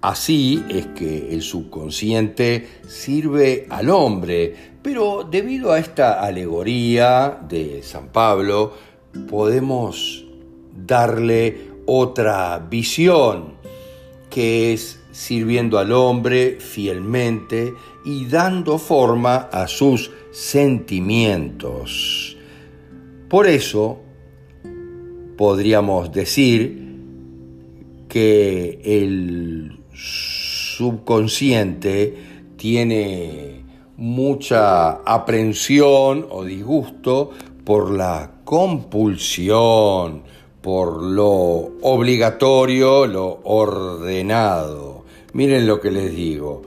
Así 0.02 0.62
es 0.68 0.86
que 0.88 1.32
el 1.32 1.40
subconsciente 1.42 2.66
sirve 2.88 3.68
al 3.70 3.88
hombre, 3.88 4.52
pero 4.82 5.22
debido 5.22 5.70
a 5.70 5.78
esta 5.78 6.20
alegoría 6.20 7.38
de 7.48 7.84
San 7.84 8.08
Pablo, 8.08 8.72
podemos 9.30 10.26
darle 10.74 11.68
otra 11.86 12.58
visión, 12.58 13.54
que 14.28 14.72
es 14.72 14.98
sirviendo 15.12 15.78
al 15.78 15.92
hombre 15.92 16.56
fielmente 16.58 17.72
y 18.04 18.26
dando 18.26 18.78
forma 18.78 19.36
a 19.52 19.68
sus 19.68 20.10
sentimientos. 20.32 22.36
Por 23.28 23.46
eso 23.46 24.00
podríamos 25.36 26.10
decir 26.10 26.96
que 28.08 28.80
el 28.82 29.81
subconsciente 29.94 32.16
tiene 32.56 33.62
mucha 33.96 34.90
aprensión 35.04 36.26
o 36.30 36.44
disgusto 36.44 37.30
por 37.64 37.90
la 37.90 38.30
compulsión, 38.44 40.22
por 40.60 41.02
lo 41.02 41.72
obligatorio, 41.82 43.06
lo 43.06 43.40
ordenado. 43.44 45.04
Miren 45.32 45.66
lo 45.66 45.80
que 45.80 45.90
les 45.90 46.14
digo. 46.14 46.62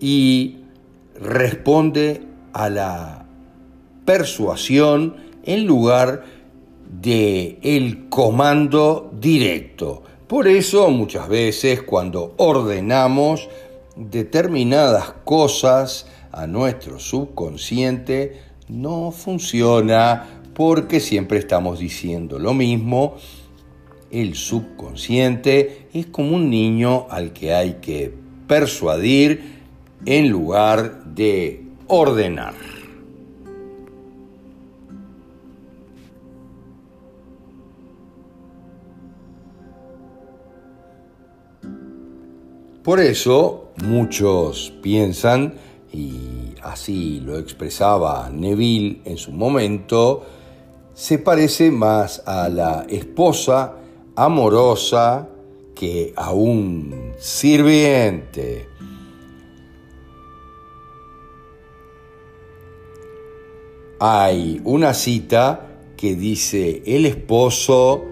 Y 0.00 0.56
responde 1.20 2.22
a 2.52 2.70
la 2.70 3.26
persuasión 4.04 5.16
en 5.44 5.66
lugar 5.66 6.24
de 7.00 7.58
el 7.62 8.08
comando 8.08 9.10
directo. 9.18 10.02
Por 10.26 10.48
eso 10.48 10.90
muchas 10.90 11.28
veces 11.28 11.82
cuando 11.82 12.34
ordenamos 12.36 13.48
determinadas 13.94 15.14
cosas 15.24 16.08
a 16.32 16.48
nuestro 16.48 16.98
subconsciente 16.98 18.40
no 18.68 19.12
funciona 19.12 20.42
porque 20.52 20.98
siempre 20.98 21.38
estamos 21.38 21.78
diciendo 21.78 22.40
lo 22.40 22.54
mismo. 22.54 23.14
El 24.10 24.34
subconsciente 24.34 25.86
es 25.92 26.06
como 26.06 26.34
un 26.34 26.50
niño 26.50 27.06
al 27.08 27.32
que 27.32 27.54
hay 27.54 27.74
que 27.74 28.12
persuadir 28.48 29.62
en 30.06 30.28
lugar 30.28 31.04
de 31.04 31.62
ordenar. 31.86 32.75
Por 42.86 43.00
eso 43.00 43.72
muchos 43.82 44.72
piensan, 44.80 45.54
y 45.92 46.54
así 46.62 47.18
lo 47.18 47.36
expresaba 47.36 48.30
Neville 48.32 49.00
en 49.04 49.16
su 49.16 49.32
momento, 49.32 50.24
se 50.94 51.18
parece 51.18 51.72
más 51.72 52.22
a 52.26 52.48
la 52.48 52.86
esposa 52.88 53.74
amorosa 54.14 55.28
que 55.74 56.12
a 56.14 56.30
un 56.30 57.12
sirviente. 57.18 58.68
Hay 63.98 64.60
una 64.62 64.94
cita 64.94 65.80
que 65.96 66.14
dice, 66.14 66.84
el 66.86 67.04
esposo 67.06 68.04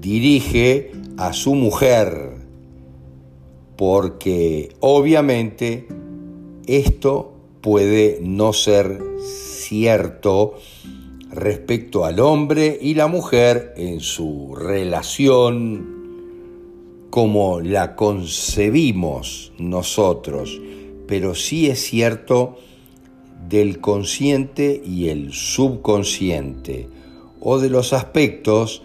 dirige 0.00 0.90
a 1.16 1.32
su 1.32 1.54
mujer 1.54 2.31
porque 3.84 4.76
obviamente 4.78 5.88
esto 6.68 7.32
puede 7.60 8.20
no 8.22 8.52
ser 8.52 9.02
cierto 9.18 10.54
respecto 11.32 12.04
al 12.04 12.20
hombre 12.20 12.78
y 12.80 12.94
la 12.94 13.08
mujer 13.08 13.74
en 13.76 13.98
su 13.98 14.54
relación 14.54 15.96
como 17.10 17.60
la 17.60 17.96
concebimos 17.96 19.52
nosotros, 19.58 20.60
pero 21.08 21.34
sí 21.34 21.68
es 21.68 21.80
cierto 21.80 22.58
del 23.48 23.80
consciente 23.80 24.80
y 24.86 25.08
el 25.08 25.32
subconsciente, 25.32 26.88
o 27.40 27.58
de 27.58 27.68
los 27.68 27.92
aspectos 27.92 28.84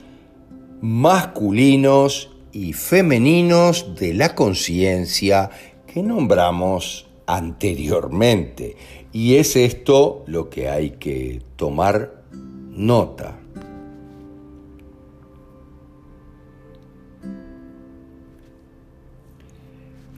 masculinos 0.82 2.32
y 2.58 2.74
femeninos 2.74 3.94
de 4.00 4.16
la 4.16 4.34
conciencia 4.34 5.52
que 5.86 6.02
nombramos 6.02 7.06
anteriormente. 7.28 8.76
Y 9.14 9.36
es 9.36 9.56
esto 9.56 10.24
lo 10.26 10.50
que 10.50 10.68
hay 10.68 10.92
que 10.92 11.40
tomar 11.56 12.24
nota. 12.72 13.38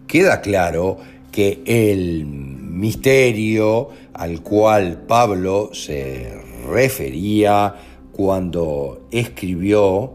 queda 0.08 0.42
claro 0.42 0.98
que 1.32 1.62
el 1.66 2.26
misterio 2.26 3.90
al 4.14 4.42
cual 4.42 5.04
Pablo 5.08 5.70
se 5.72 6.34
refería 6.68 7.76
cuando 8.12 9.08
escribió 9.12 10.14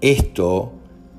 esto 0.00 0.72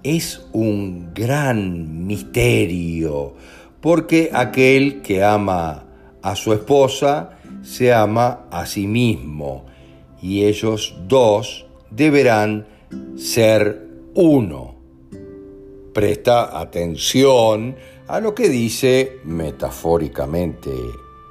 es 0.03 0.45
un 0.51 1.13
gran 1.13 2.05
misterio, 2.05 3.33
porque 3.81 4.29
aquel 4.33 5.01
que 5.01 5.23
ama 5.23 5.85
a 6.21 6.35
su 6.35 6.53
esposa 6.53 7.39
se 7.63 7.93
ama 7.93 8.45
a 8.51 8.65
sí 8.65 8.87
mismo, 8.87 9.65
y 10.21 10.43
ellos 10.43 10.95
dos 11.07 11.65
deberán 11.89 12.67
ser 13.15 13.87
uno. 14.13 14.75
Presta 15.93 16.59
atención 16.59 17.75
a 18.07 18.19
lo 18.19 18.35
que 18.35 18.49
dice 18.49 19.19
metafóricamente 19.23 20.71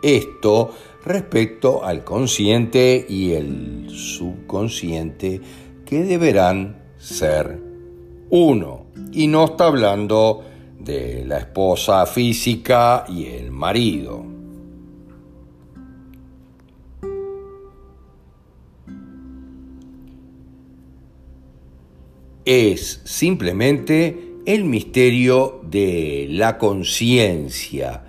esto 0.02 0.74
respecto 1.04 1.84
al 1.84 2.04
consciente 2.04 3.04
y 3.08 3.32
el 3.32 3.88
subconsciente 3.90 5.40
que 5.84 6.02
deberán 6.02 6.82
ser 6.98 7.71
uno. 8.32 8.86
Y 9.12 9.26
no 9.26 9.44
está 9.44 9.66
hablando 9.66 10.42
de 10.78 11.22
la 11.26 11.38
esposa 11.38 12.06
física 12.06 13.04
y 13.06 13.26
el 13.26 13.50
marido. 13.50 14.24
Es 22.44 23.02
simplemente 23.04 24.32
el 24.46 24.64
misterio 24.64 25.60
de 25.70 26.26
la 26.30 26.56
conciencia. 26.56 28.02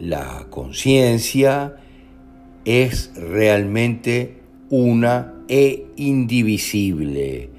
La 0.00 0.46
conciencia 0.48 1.76
es 2.64 3.12
realmente 3.14 4.40
una 4.70 5.34
e 5.48 5.86
indivisible 5.96 7.57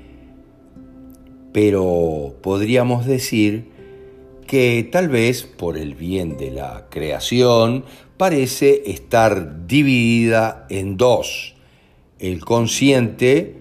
pero 1.51 2.35
podríamos 2.41 3.05
decir 3.05 3.69
que 4.47 4.87
tal 4.91 5.09
vez 5.09 5.43
por 5.43 5.77
el 5.77 5.93
bien 5.93 6.37
de 6.37 6.51
la 6.51 6.87
creación 6.89 7.85
parece 8.17 8.83
estar 8.91 9.67
dividida 9.67 10.65
en 10.69 10.97
dos, 10.97 11.55
el 12.17 12.43
consciente, 12.43 13.57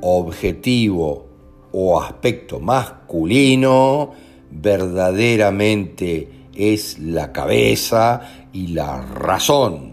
objetivo 0.00 1.26
o 1.72 2.00
aspecto 2.00 2.58
masculino, 2.58 4.12
verdaderamente 4.50 6.28
es 6.54 6.98
la 6.98 7.32
cabeza 7.32 8.48
y 8.52 8.68
la 8.68 9.02
razón, 9.02 9.92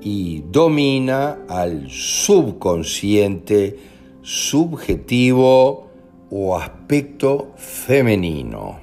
y 0.00 0.42
domina 0.50 1.40
al 1.48 1.90
subconsciente, 1.90 3.78
subjetivo, 4.22 5.87
o 6.30 6.56
aspecto 6.56 7.52
femenino. 7.56 8.80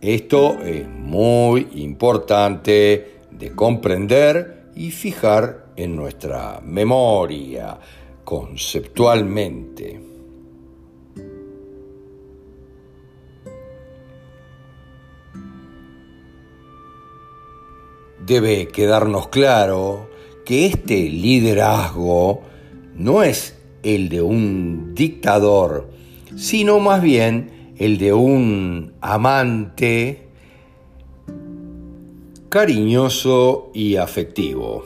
Esto 0.00 0.58
es 0.62 0.86
muy 0.88 1.68
importante 1.76 3.20
de 3.30 3.52
comprender 3.54 4.70
y 4.74 4.90
fijar 4.90 5.66
en 5.76 5.96
nuestra 5.96 6.60
memoria 6.62 7.78
conceptualmente. 8.22 10.00
Debe 18.26 18.68
quedarnos 18.68 19.28
claro 19.28 20.08
que 20.44 20.66
este 20.66 21.08
liderazgo 21.08 22.42
no 22.94 23.22
es 23.22 23.54
el 23.84 24.08
de 24.08 24.22
un 24.22 24.94
dictador, 24.94 25.90
sino 26.36 26.80
más 26.80 27.02
bien 27.02 27.72
el 27.78 27.98
de 27.98 28.12
un 28.12 28.92
amante 29.00 30.28
cariñoso 32.48 33.70
y 33.74 33.96
afectivo. 33.96 34.84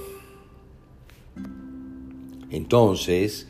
Entonces, 2.51 3.49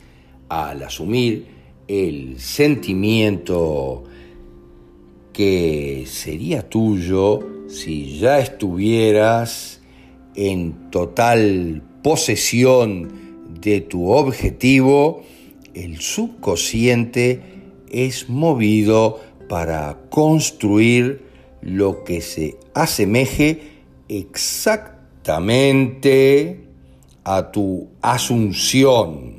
al 0.49 0.83
asumir 0.83 1.47
el 1.87 2.39
sentimiento 2.41 4.05
que 5.33 6.05
sería 6.07 6.69
tuyo 6.69 7.41
si 7.69 8.19
ya 8.19 8.41
estuvieras 8.41 9.81
en 10.35 10.91
total 10.91 11.83
posesión 12.03 13.09
de 13.61 13.81
tu 13.81 14.11
objetivo, 14.11 15.23
el 15.85 16.01
subconsciente 16.01 17.41
es 17.91 18.29
movido 18.29 19.21
para 19.49 19.97
construir 20.11 21.23
lo 21.63 22.05
que 22.05 22.21
se 22.21 22.59
asemeje 22.75 23.79
exactamente 24.09 26.65
a 27.23 27.53
tu 27.53 27.87
asunción. 28.03 29.39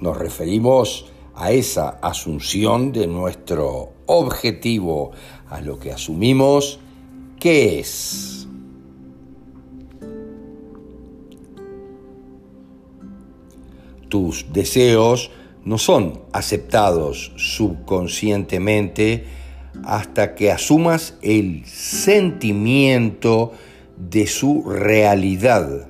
Nos 0.00 0.16
referimos 0.16 1.12
a 1.34 1.52
esa 1.52 1.90
asunción 2.02 2.92
de 2.92 3.06
nuestro 3.06 3.92
objetivo, 4.06 5.10
a 5.48 5.60
lo 5.60 5.78
que 5.78 5.92
asumimos 5.92 6.80
que 7.38 7.80
es. 7.80 8.37
Tus 14.08 14.52
deseos 14.52 15.30
no 15.64 15.78
son 15.78 16.22
aceptados 16.32 17.32
subconscientemente 17.36 19.24
hasta 19.84 20.34
que 20.34 20.50
asumas 20.50 21.16
el 21.22 21.64
sentimiento 21.66 23.52
de 23.96 24.26
su 24.26 24.62
realidad, 24.62 25.88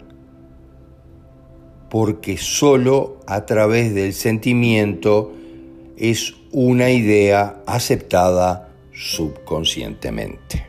porque 1.91 2.37
sólo 2.37 3.21
a 3.27 3.47
través 3.47 3.95
del 3.95 4.13
sentimiento 4.15 5.33
es 5.97 6.35
una 6.53 6.91
idea 6.91 7.63
aceptada 7.67 8.69
subconscientemente. 8.93 10.68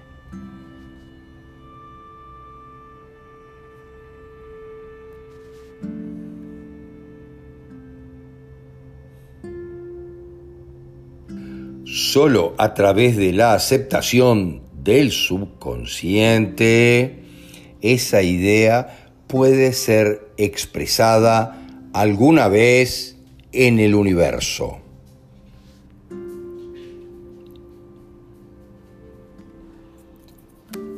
Solo 11.91 12.53
a 12.59 12.75
través 12.75 13.17
de 13.17 13.33
la 13.33 13.55
aceptación 13.55 14.61
del 14.83 15.09
subconsciente, 15.09 17.23
esa 17.81 18.21
idea 18.21 19.09
puede 19.25 19.73
ser 19.73 20.29
expresada 20.37 21.65
alguna 21.91 22.47
vez 22.47 23.17
en 23.53 23.79
el 23.79 23.95
universo. 23.95 24.77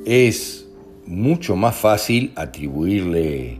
Es 0.06 0.68
mucho 1.08 1.56
más 1.56 1.78
fácil 1.78 2.34
atribuirle 2.36 3.60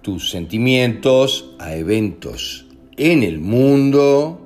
tus 0.00 0.30
sentimientos 0.30 1.54
a 1.58 1.74
eventos 1.74 2.66
en 2.96 3.24
el 3.24 3.40
mundo 3.40 4.39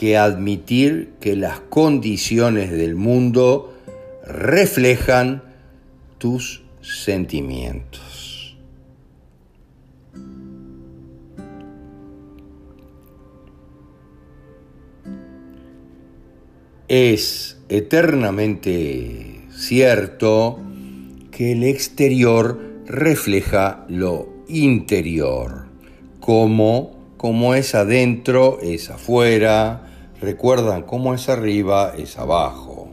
que 0.00 0.16
admitir 0.16 1.10
que 1.20 1.36
las 1.36 1.60
condiciones 1.60 2.70
del 2.70 2.94
mundo 2.94 3.74
reflejan 4.26 5.42
tus 6.16 6.62
sentimientos. 6.80 8.56
Es 16.88 17.58
eternamente 17.68 19.42
cierto 19.50 20.60
que 21.30 21.52
el 21.52 21.62
exterior 21.62 22.58
refleja 22.86 23.84
lo 23.90 24.30
interior, 24.48 25.66
como, 26.20 26.96
como 27.18 27.54
es 27.54 27.74
adentro 27.74 28.60
es 28.62 28.88
afuera, 28.88 29.88
recuerdan 30.20 30.82
cómo 30.82 31.14
es 31.14 31.28
arriba 31.28 31.94
es 31.96 32.18
abajo. 32.18 32.90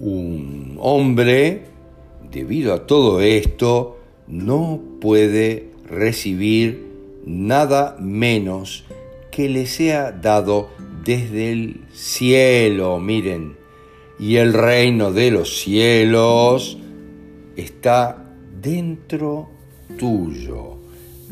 Un 0.00 0.76
hombre, 0.80 1.66
debido 2.30 2.74
a 2.74 2.86
todo 2.86 3.20
esto, 3.20 3.98
no 4.26 4.80
puede 5.00 5.70
recibir 5.88 6.90
nada 7.24 7.96
menos 8.00 8.84
que 9.30 9.48
le 9.48 9.66
sea 9.66 10.10
dado 10.10 10.70
desde 11.04 11.52
el 11.52 11.84
cielo, 11.92 12.98
miren, 12.98 13.56
y 14.18 14.36
el 14.36 14.52
reino 14.52 15.12
de 15.12 15.30
los 15.30 15.60
cielos 15.60 16.78
está 17.56 18.24
dentro 18.60 19.48
tuyo. 19.98 20.71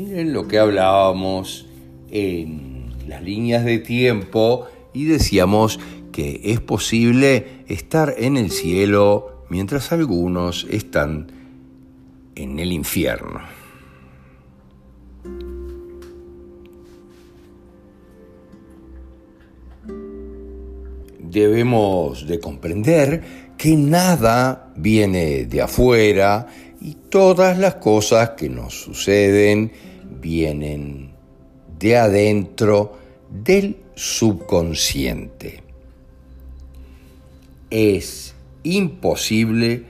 Miren 0.01 0.33
lo 0.33 0.49
que 0.49 0.59
hablábamos 0.59 1.67
en 2.11 2.95
las 3.07 3.23
líneas 3.23 3.67
de 3.67 3.81
tiempo 3.81 4.67
y 4.95 5.05
decíamos 5.05 5.79
que 6.11 6.41
es 6.43 6.61
posible 6.61 7.65
estar 7.69 8.15
en 8.17 8.39
el 8.39 8.51
cielo 8.51 9.45
mientras 9.51 9.93
algunos 9.93 10.67
están 10.71 11.27
en 12.35 12.59
el 12.61 12.73
infierno. 12.73 13.43
Debemos 21.19 22.27
de 22.27 22.41
comprender 22.41 23.23
que 23.59 23.77
nada 23.77 24.73
viene 24.77 25.45
de 25.45 25.61
afuera 25.61 26.47
y 26.81 26.95
todas 27.11 27.59
las 27.59 27.75
cosas 27.75 28.31
que 28.31 28.49
nos 28.49 28.73
suceden 28.81 29.90
vienen 30.21 31.13
de 31.79 31.97
adentro 31.97 32.99
del 33.31 33.77
subconsciente. 33.95 35.63
Es 37.71 38.35
imposible 38.63 39.85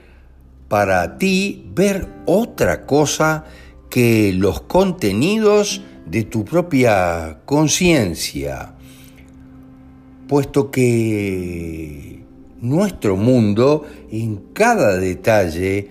para 0.67 1.17
ti 1.17 1.65
ver 1.73 2.07
otra 2.25 2.85
cosa 2.85 3.45
que 3.89 4.31
los 4.33 4.61
contenidos 4.61 5.81
de 6.05 6.23
tu 6.23 6.45
propia 6.45 7.39
conciencia, 7.45 8.73
puesto 10.27 10.71
que 10.71 12.23
nuestro 12.61 13.17
mundo 13.17 13.85
en 14.11 14.37
cada 14.53 14.97
detalle 14.97 15.89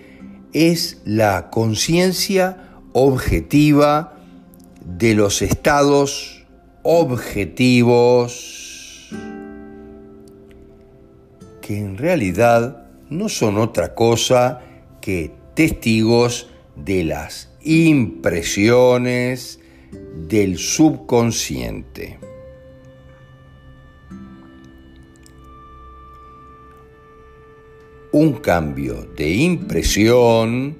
es 0.53 1.01
la 1.05 1.49
conciencia 1.49 2.79
objetiva 2.93 4.20
de 4.97 5.15
los 5.15 5.41
estados 5.41 6.45
objetivos 6.83 8.49
que 11.61 11.77
en 11.77 11.97
realidad 11.97 12.87
no 13.09 13.29
son 13.29 13.57
otra 13.57 13.95
cosa 13.95 14.61
que 14.99 15.31
testigos 15.53 16.49
de 16.75 17.03
las 17.03 17.49
impresiones 17.61 19.59
del 20.27 20.57
subconsciente. 20.57 22.19
Un 28.11 28.33
cambio 28.33 29.07
de 29.15 29.29
impresión 29.29 30.77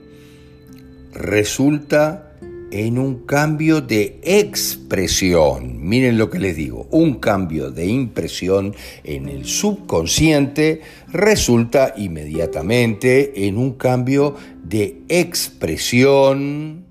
resulta 1.14 2.31
en 2.72 2.98
un 2.98 3.26
cambio 3.26 3.82
de 3.82 4.20
expresión. 4.24 5.88
Miren 5.88 6.18
lo 6.18 6.30
que 6.30 6.40
les 6.40 6.56
digo, 6.56 6.88
un 6.92 7.16
cambio 7.16 7.70
de 7.70 7.86
impresión 7.86 8.74
en 9.04 9.30
el 9.30 9.46
subconsciente 9.46 10.82
resulta 11.12 11.94
inmediatamente 11.98 13.48
en 13.48 13.58
un 13.58 13.74
cambio 13.74 14.36
de 14.64 15.02
expresión 15.10 16.86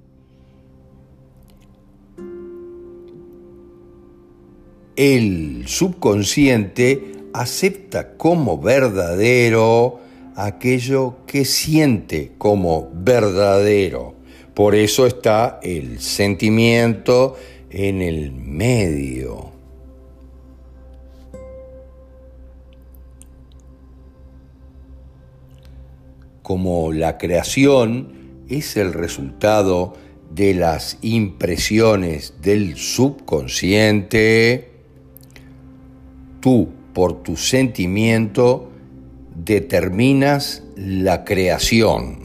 el 5.00 5.64
subconsciente 5.66 7.12
acepta 7.32 8.18
como 8.18 8.58
verdadero 8.58 9.98
aquello 10.36 11.16
que 11.26 11.46
siente 11.46 12.32
como 12.36 12.90
verdadero. 12.92 14.19
Por 14.54 14.74
eso 14.74 15.06
está 15.06 15.60
el 15.62 16.00
sentimiento 16.00 17.36
en 17.70 18.02
el 18.02 18.32
medio. 18.32 19.50
Como 26.42 26.92
la 26.92 27.16
creación 27.16 28.42
es 28.48 28.76
el 28.76 28.92
resultado 28.92 29.94
de 30.34 30.54
las 30.54 30.98
impresiones 31.02 32.34
del 32.42 32.76
subconsciente, 32.76 34.70
tú 36.40 36.70
por 36.92 37.22
tu 37.22 37.36
sentimiento 37.36 38.70
determinas 39.34 40.64
la 40.76 41.24
creación. 41.24 42.19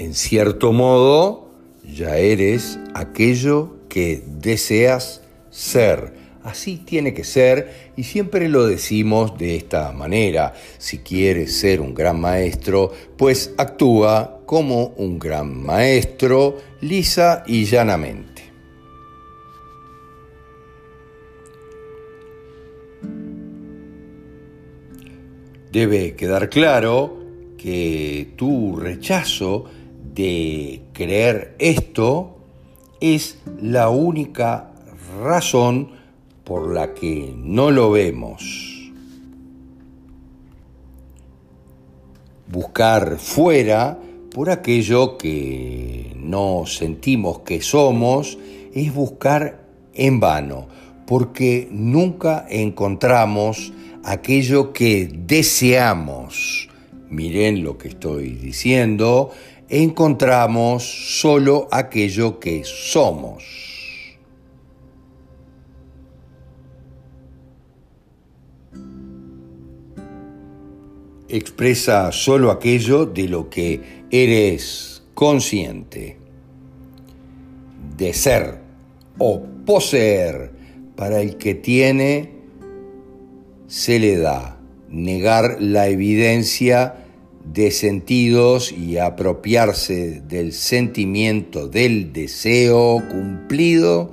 En 0.00 0.14
cierto 0.14 0.72
modo, 0.72 1.50
ya 1.84 2.16
eres 2.16 2.78
aquello 2.94 3.76
que 3.90 4.24
deseas 4.26 5.20
ser. 5.50 6.14
Así 6.42 6.78
tiene 6.78 7.12
que 7.12 7.22
ser 7.22 7.92
y 7.98 8.04
siempre 8.04 8.48
lo 8.48 8.66
decimos 8.66 9.36
de 9.36 9.56
esta 9.56 9.92
manera. 9.92 10.54
Si 10.78 11.00
quieres 11.00 11.54
ser 11.54 11.82
un 11.82 11.92
gran 11.92 12.18
maestro, 12.18 12.90
pues 13.18 13.52
actúa 13.58 14.40
como 14.46 14.94
un 14.96 15.18
gran 15.18 15.54
maestro, 15.62 16.56
lisa 16.80 17.44
y 17.46 17.66
llanamente. 17.66 18.44
Debe 25.70 26.14
quedar 26.14 26.48
claro 26.48 27.18
que 27.58 28.32
tu 28.36 28.76
rechazo 28.76 29.66
de 30.14 30.82
creer 30.92 31.54
esto 31.58 32.36
es 33.00 33.38
la 33.60 33.88
única 33.88 34.72
razón 35.22 35.90
por 36.44 36.74
la 36.74 36.94
que 36.94 37.32
no 37.36 37.70
lo 37.70 37.90
vemos. 37.90 38.92
Buscar 42.48 43.18
fuera 43.18 43.98
por 44.34 44.50
aquello 44.50 45.16
que 45.16 46.12
no 46.16 46.64
sentimos 46.66 47.40
que 47.40 47.62
somos 47.62 48.38
es 48.74 48.92
buscar 48.92 49.64
en 49.94 50.20
vano, 50.20 50.68
porque 51.06 51.68
nunca 51.70 52.46
encontramos 52.48 53.72
aquello 54.04 54.72
que 54.72 55.08
deseamos. 55.12 56.68
Miren 57.08 57.64
lo 57.64 57.76
que 57.76 57.88
estoy 57.88 58.30
diciendo, 58.30 59.30
encontramos 59.70 60.82
solo 61.20 61.68
aquello 61.70 62.40
que 62.40 62.64
somos. 62.64 63.44
Expresa 71.28 72.10
solo 72.10 72.50
aquello 72.50 73.06
de 73.06 73.28
lo 73.28 73.48
que 73.48 74.04
eres 74.10 75.04
consciente. 75.14 76.18
De 77.96 78.12
ser 78.12 78.58
o 79.18 79.40
poseer 79.64 80.50
para 80.96 81.20
el 81.20 81.36
que 81.36 81.54
tiene, 81.54 82.32
se 83.68 84.00
le 84.00 84.16
da 84.16 84.58
negar 84.88 85.58
la 85.60 85.86
evidencia 85.86 86.96
de 87.44 87.70
sentidos 87.70 88.72
y 88.72 88.98
apropiarse 88.98 90.20
del 90.20 90.52
sentimiento 90.52 91.68
del 91.68 92.12
deseo 92.12 93.02
cumplido 93.10 94.12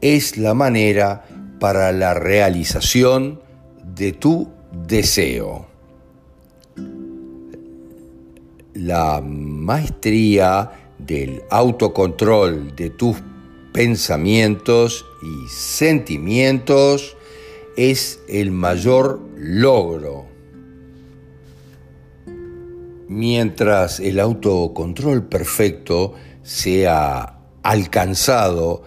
es 0.00 0.36
la 0.36 0.54
manera 0.54 1.24
para 1.58 1.92
la 1.92 2.14
realización 2.14 3.40
de 3.84 4.12
tu 4.12 4.48
deseo. 4.86 5.66
La 8.74 9.20
maestría 9.20 10.70
del 10.98 11.42
autocontrol 11.50 12.74
de 12.76 12.90
tus 12.90 13.16
pensamientos 13.72 15.04
y 15.22 15.48
sentimientos 15.48 17.16
es 17.76 18.20
el 18.28 18.50
mayor 18.52 19.20
logro 19.36 20.29
mientras 23.10 23.98
el 23.98 24.20
autocontrol 24.20 25.24
perfecto 25.24 26.14
sea 26.44 27.40
alcanzado 27.64 28.84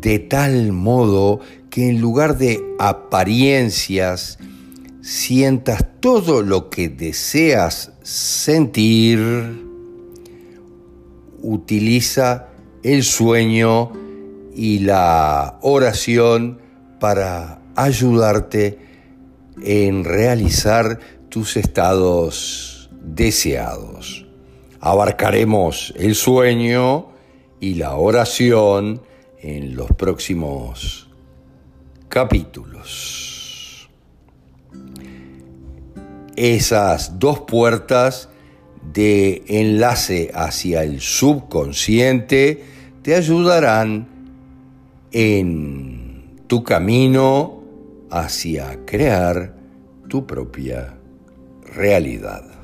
de 0.00 0.18
tal 0.18 0.72
modo 0.72 1.38
que 1.70 1.90
en 1.90 2.00
lugar 2.00 2.38
de 2.38 2.60
apariencias 2.80 4.40
sientas 5.00 5.86
todo 6.00 6.42
lo 6.42 6.70
que 6.70 6.88
deseas 6.88 7.92
sentir, 8.02 9.20
utiliza 11.40 12.48
el 12.82 13.04
sueño 13.04 13.92
y 14.56 14.80
la 14.80 15.60
oración 15.62 16.58
para 16.98 17.60
ayudarte 17.76 18.80
en 19.62 20.02
realizar 20.02 20.98
tus 21.28 21.56
estados 21.56 22.75
deseados. 23.06 24.26
Abarcaremos 24.80 25.94
el 25.96 26.14
sueño 26.14 27.08
y 27.60 27.74
la 27.74 27.94
oración 27.96 29.00
en 29.40 29.76
los 29.76 29.88
próximos 29.92 31.08
capítulos. 32.08 33.88
Esas 36.36 37.18
dos 37.18 37.40
puertas 37.40 38.28
de 38.92 39.42
enlace 39.48 40.30
hacia 40.34 40.82
el 40.82 41.00
subconsciente 41.00 42.62
te 43.02 43.14
ayudarán 43.14 44.08
en 45.12 46.36
tu 46.46 46.62
camino 46.62 47.62
hacia 48.10 48.84
crear 48.84 49.54
tu 50.08 50.26
propia 50.26 50.94
realidad. 51.74 52.55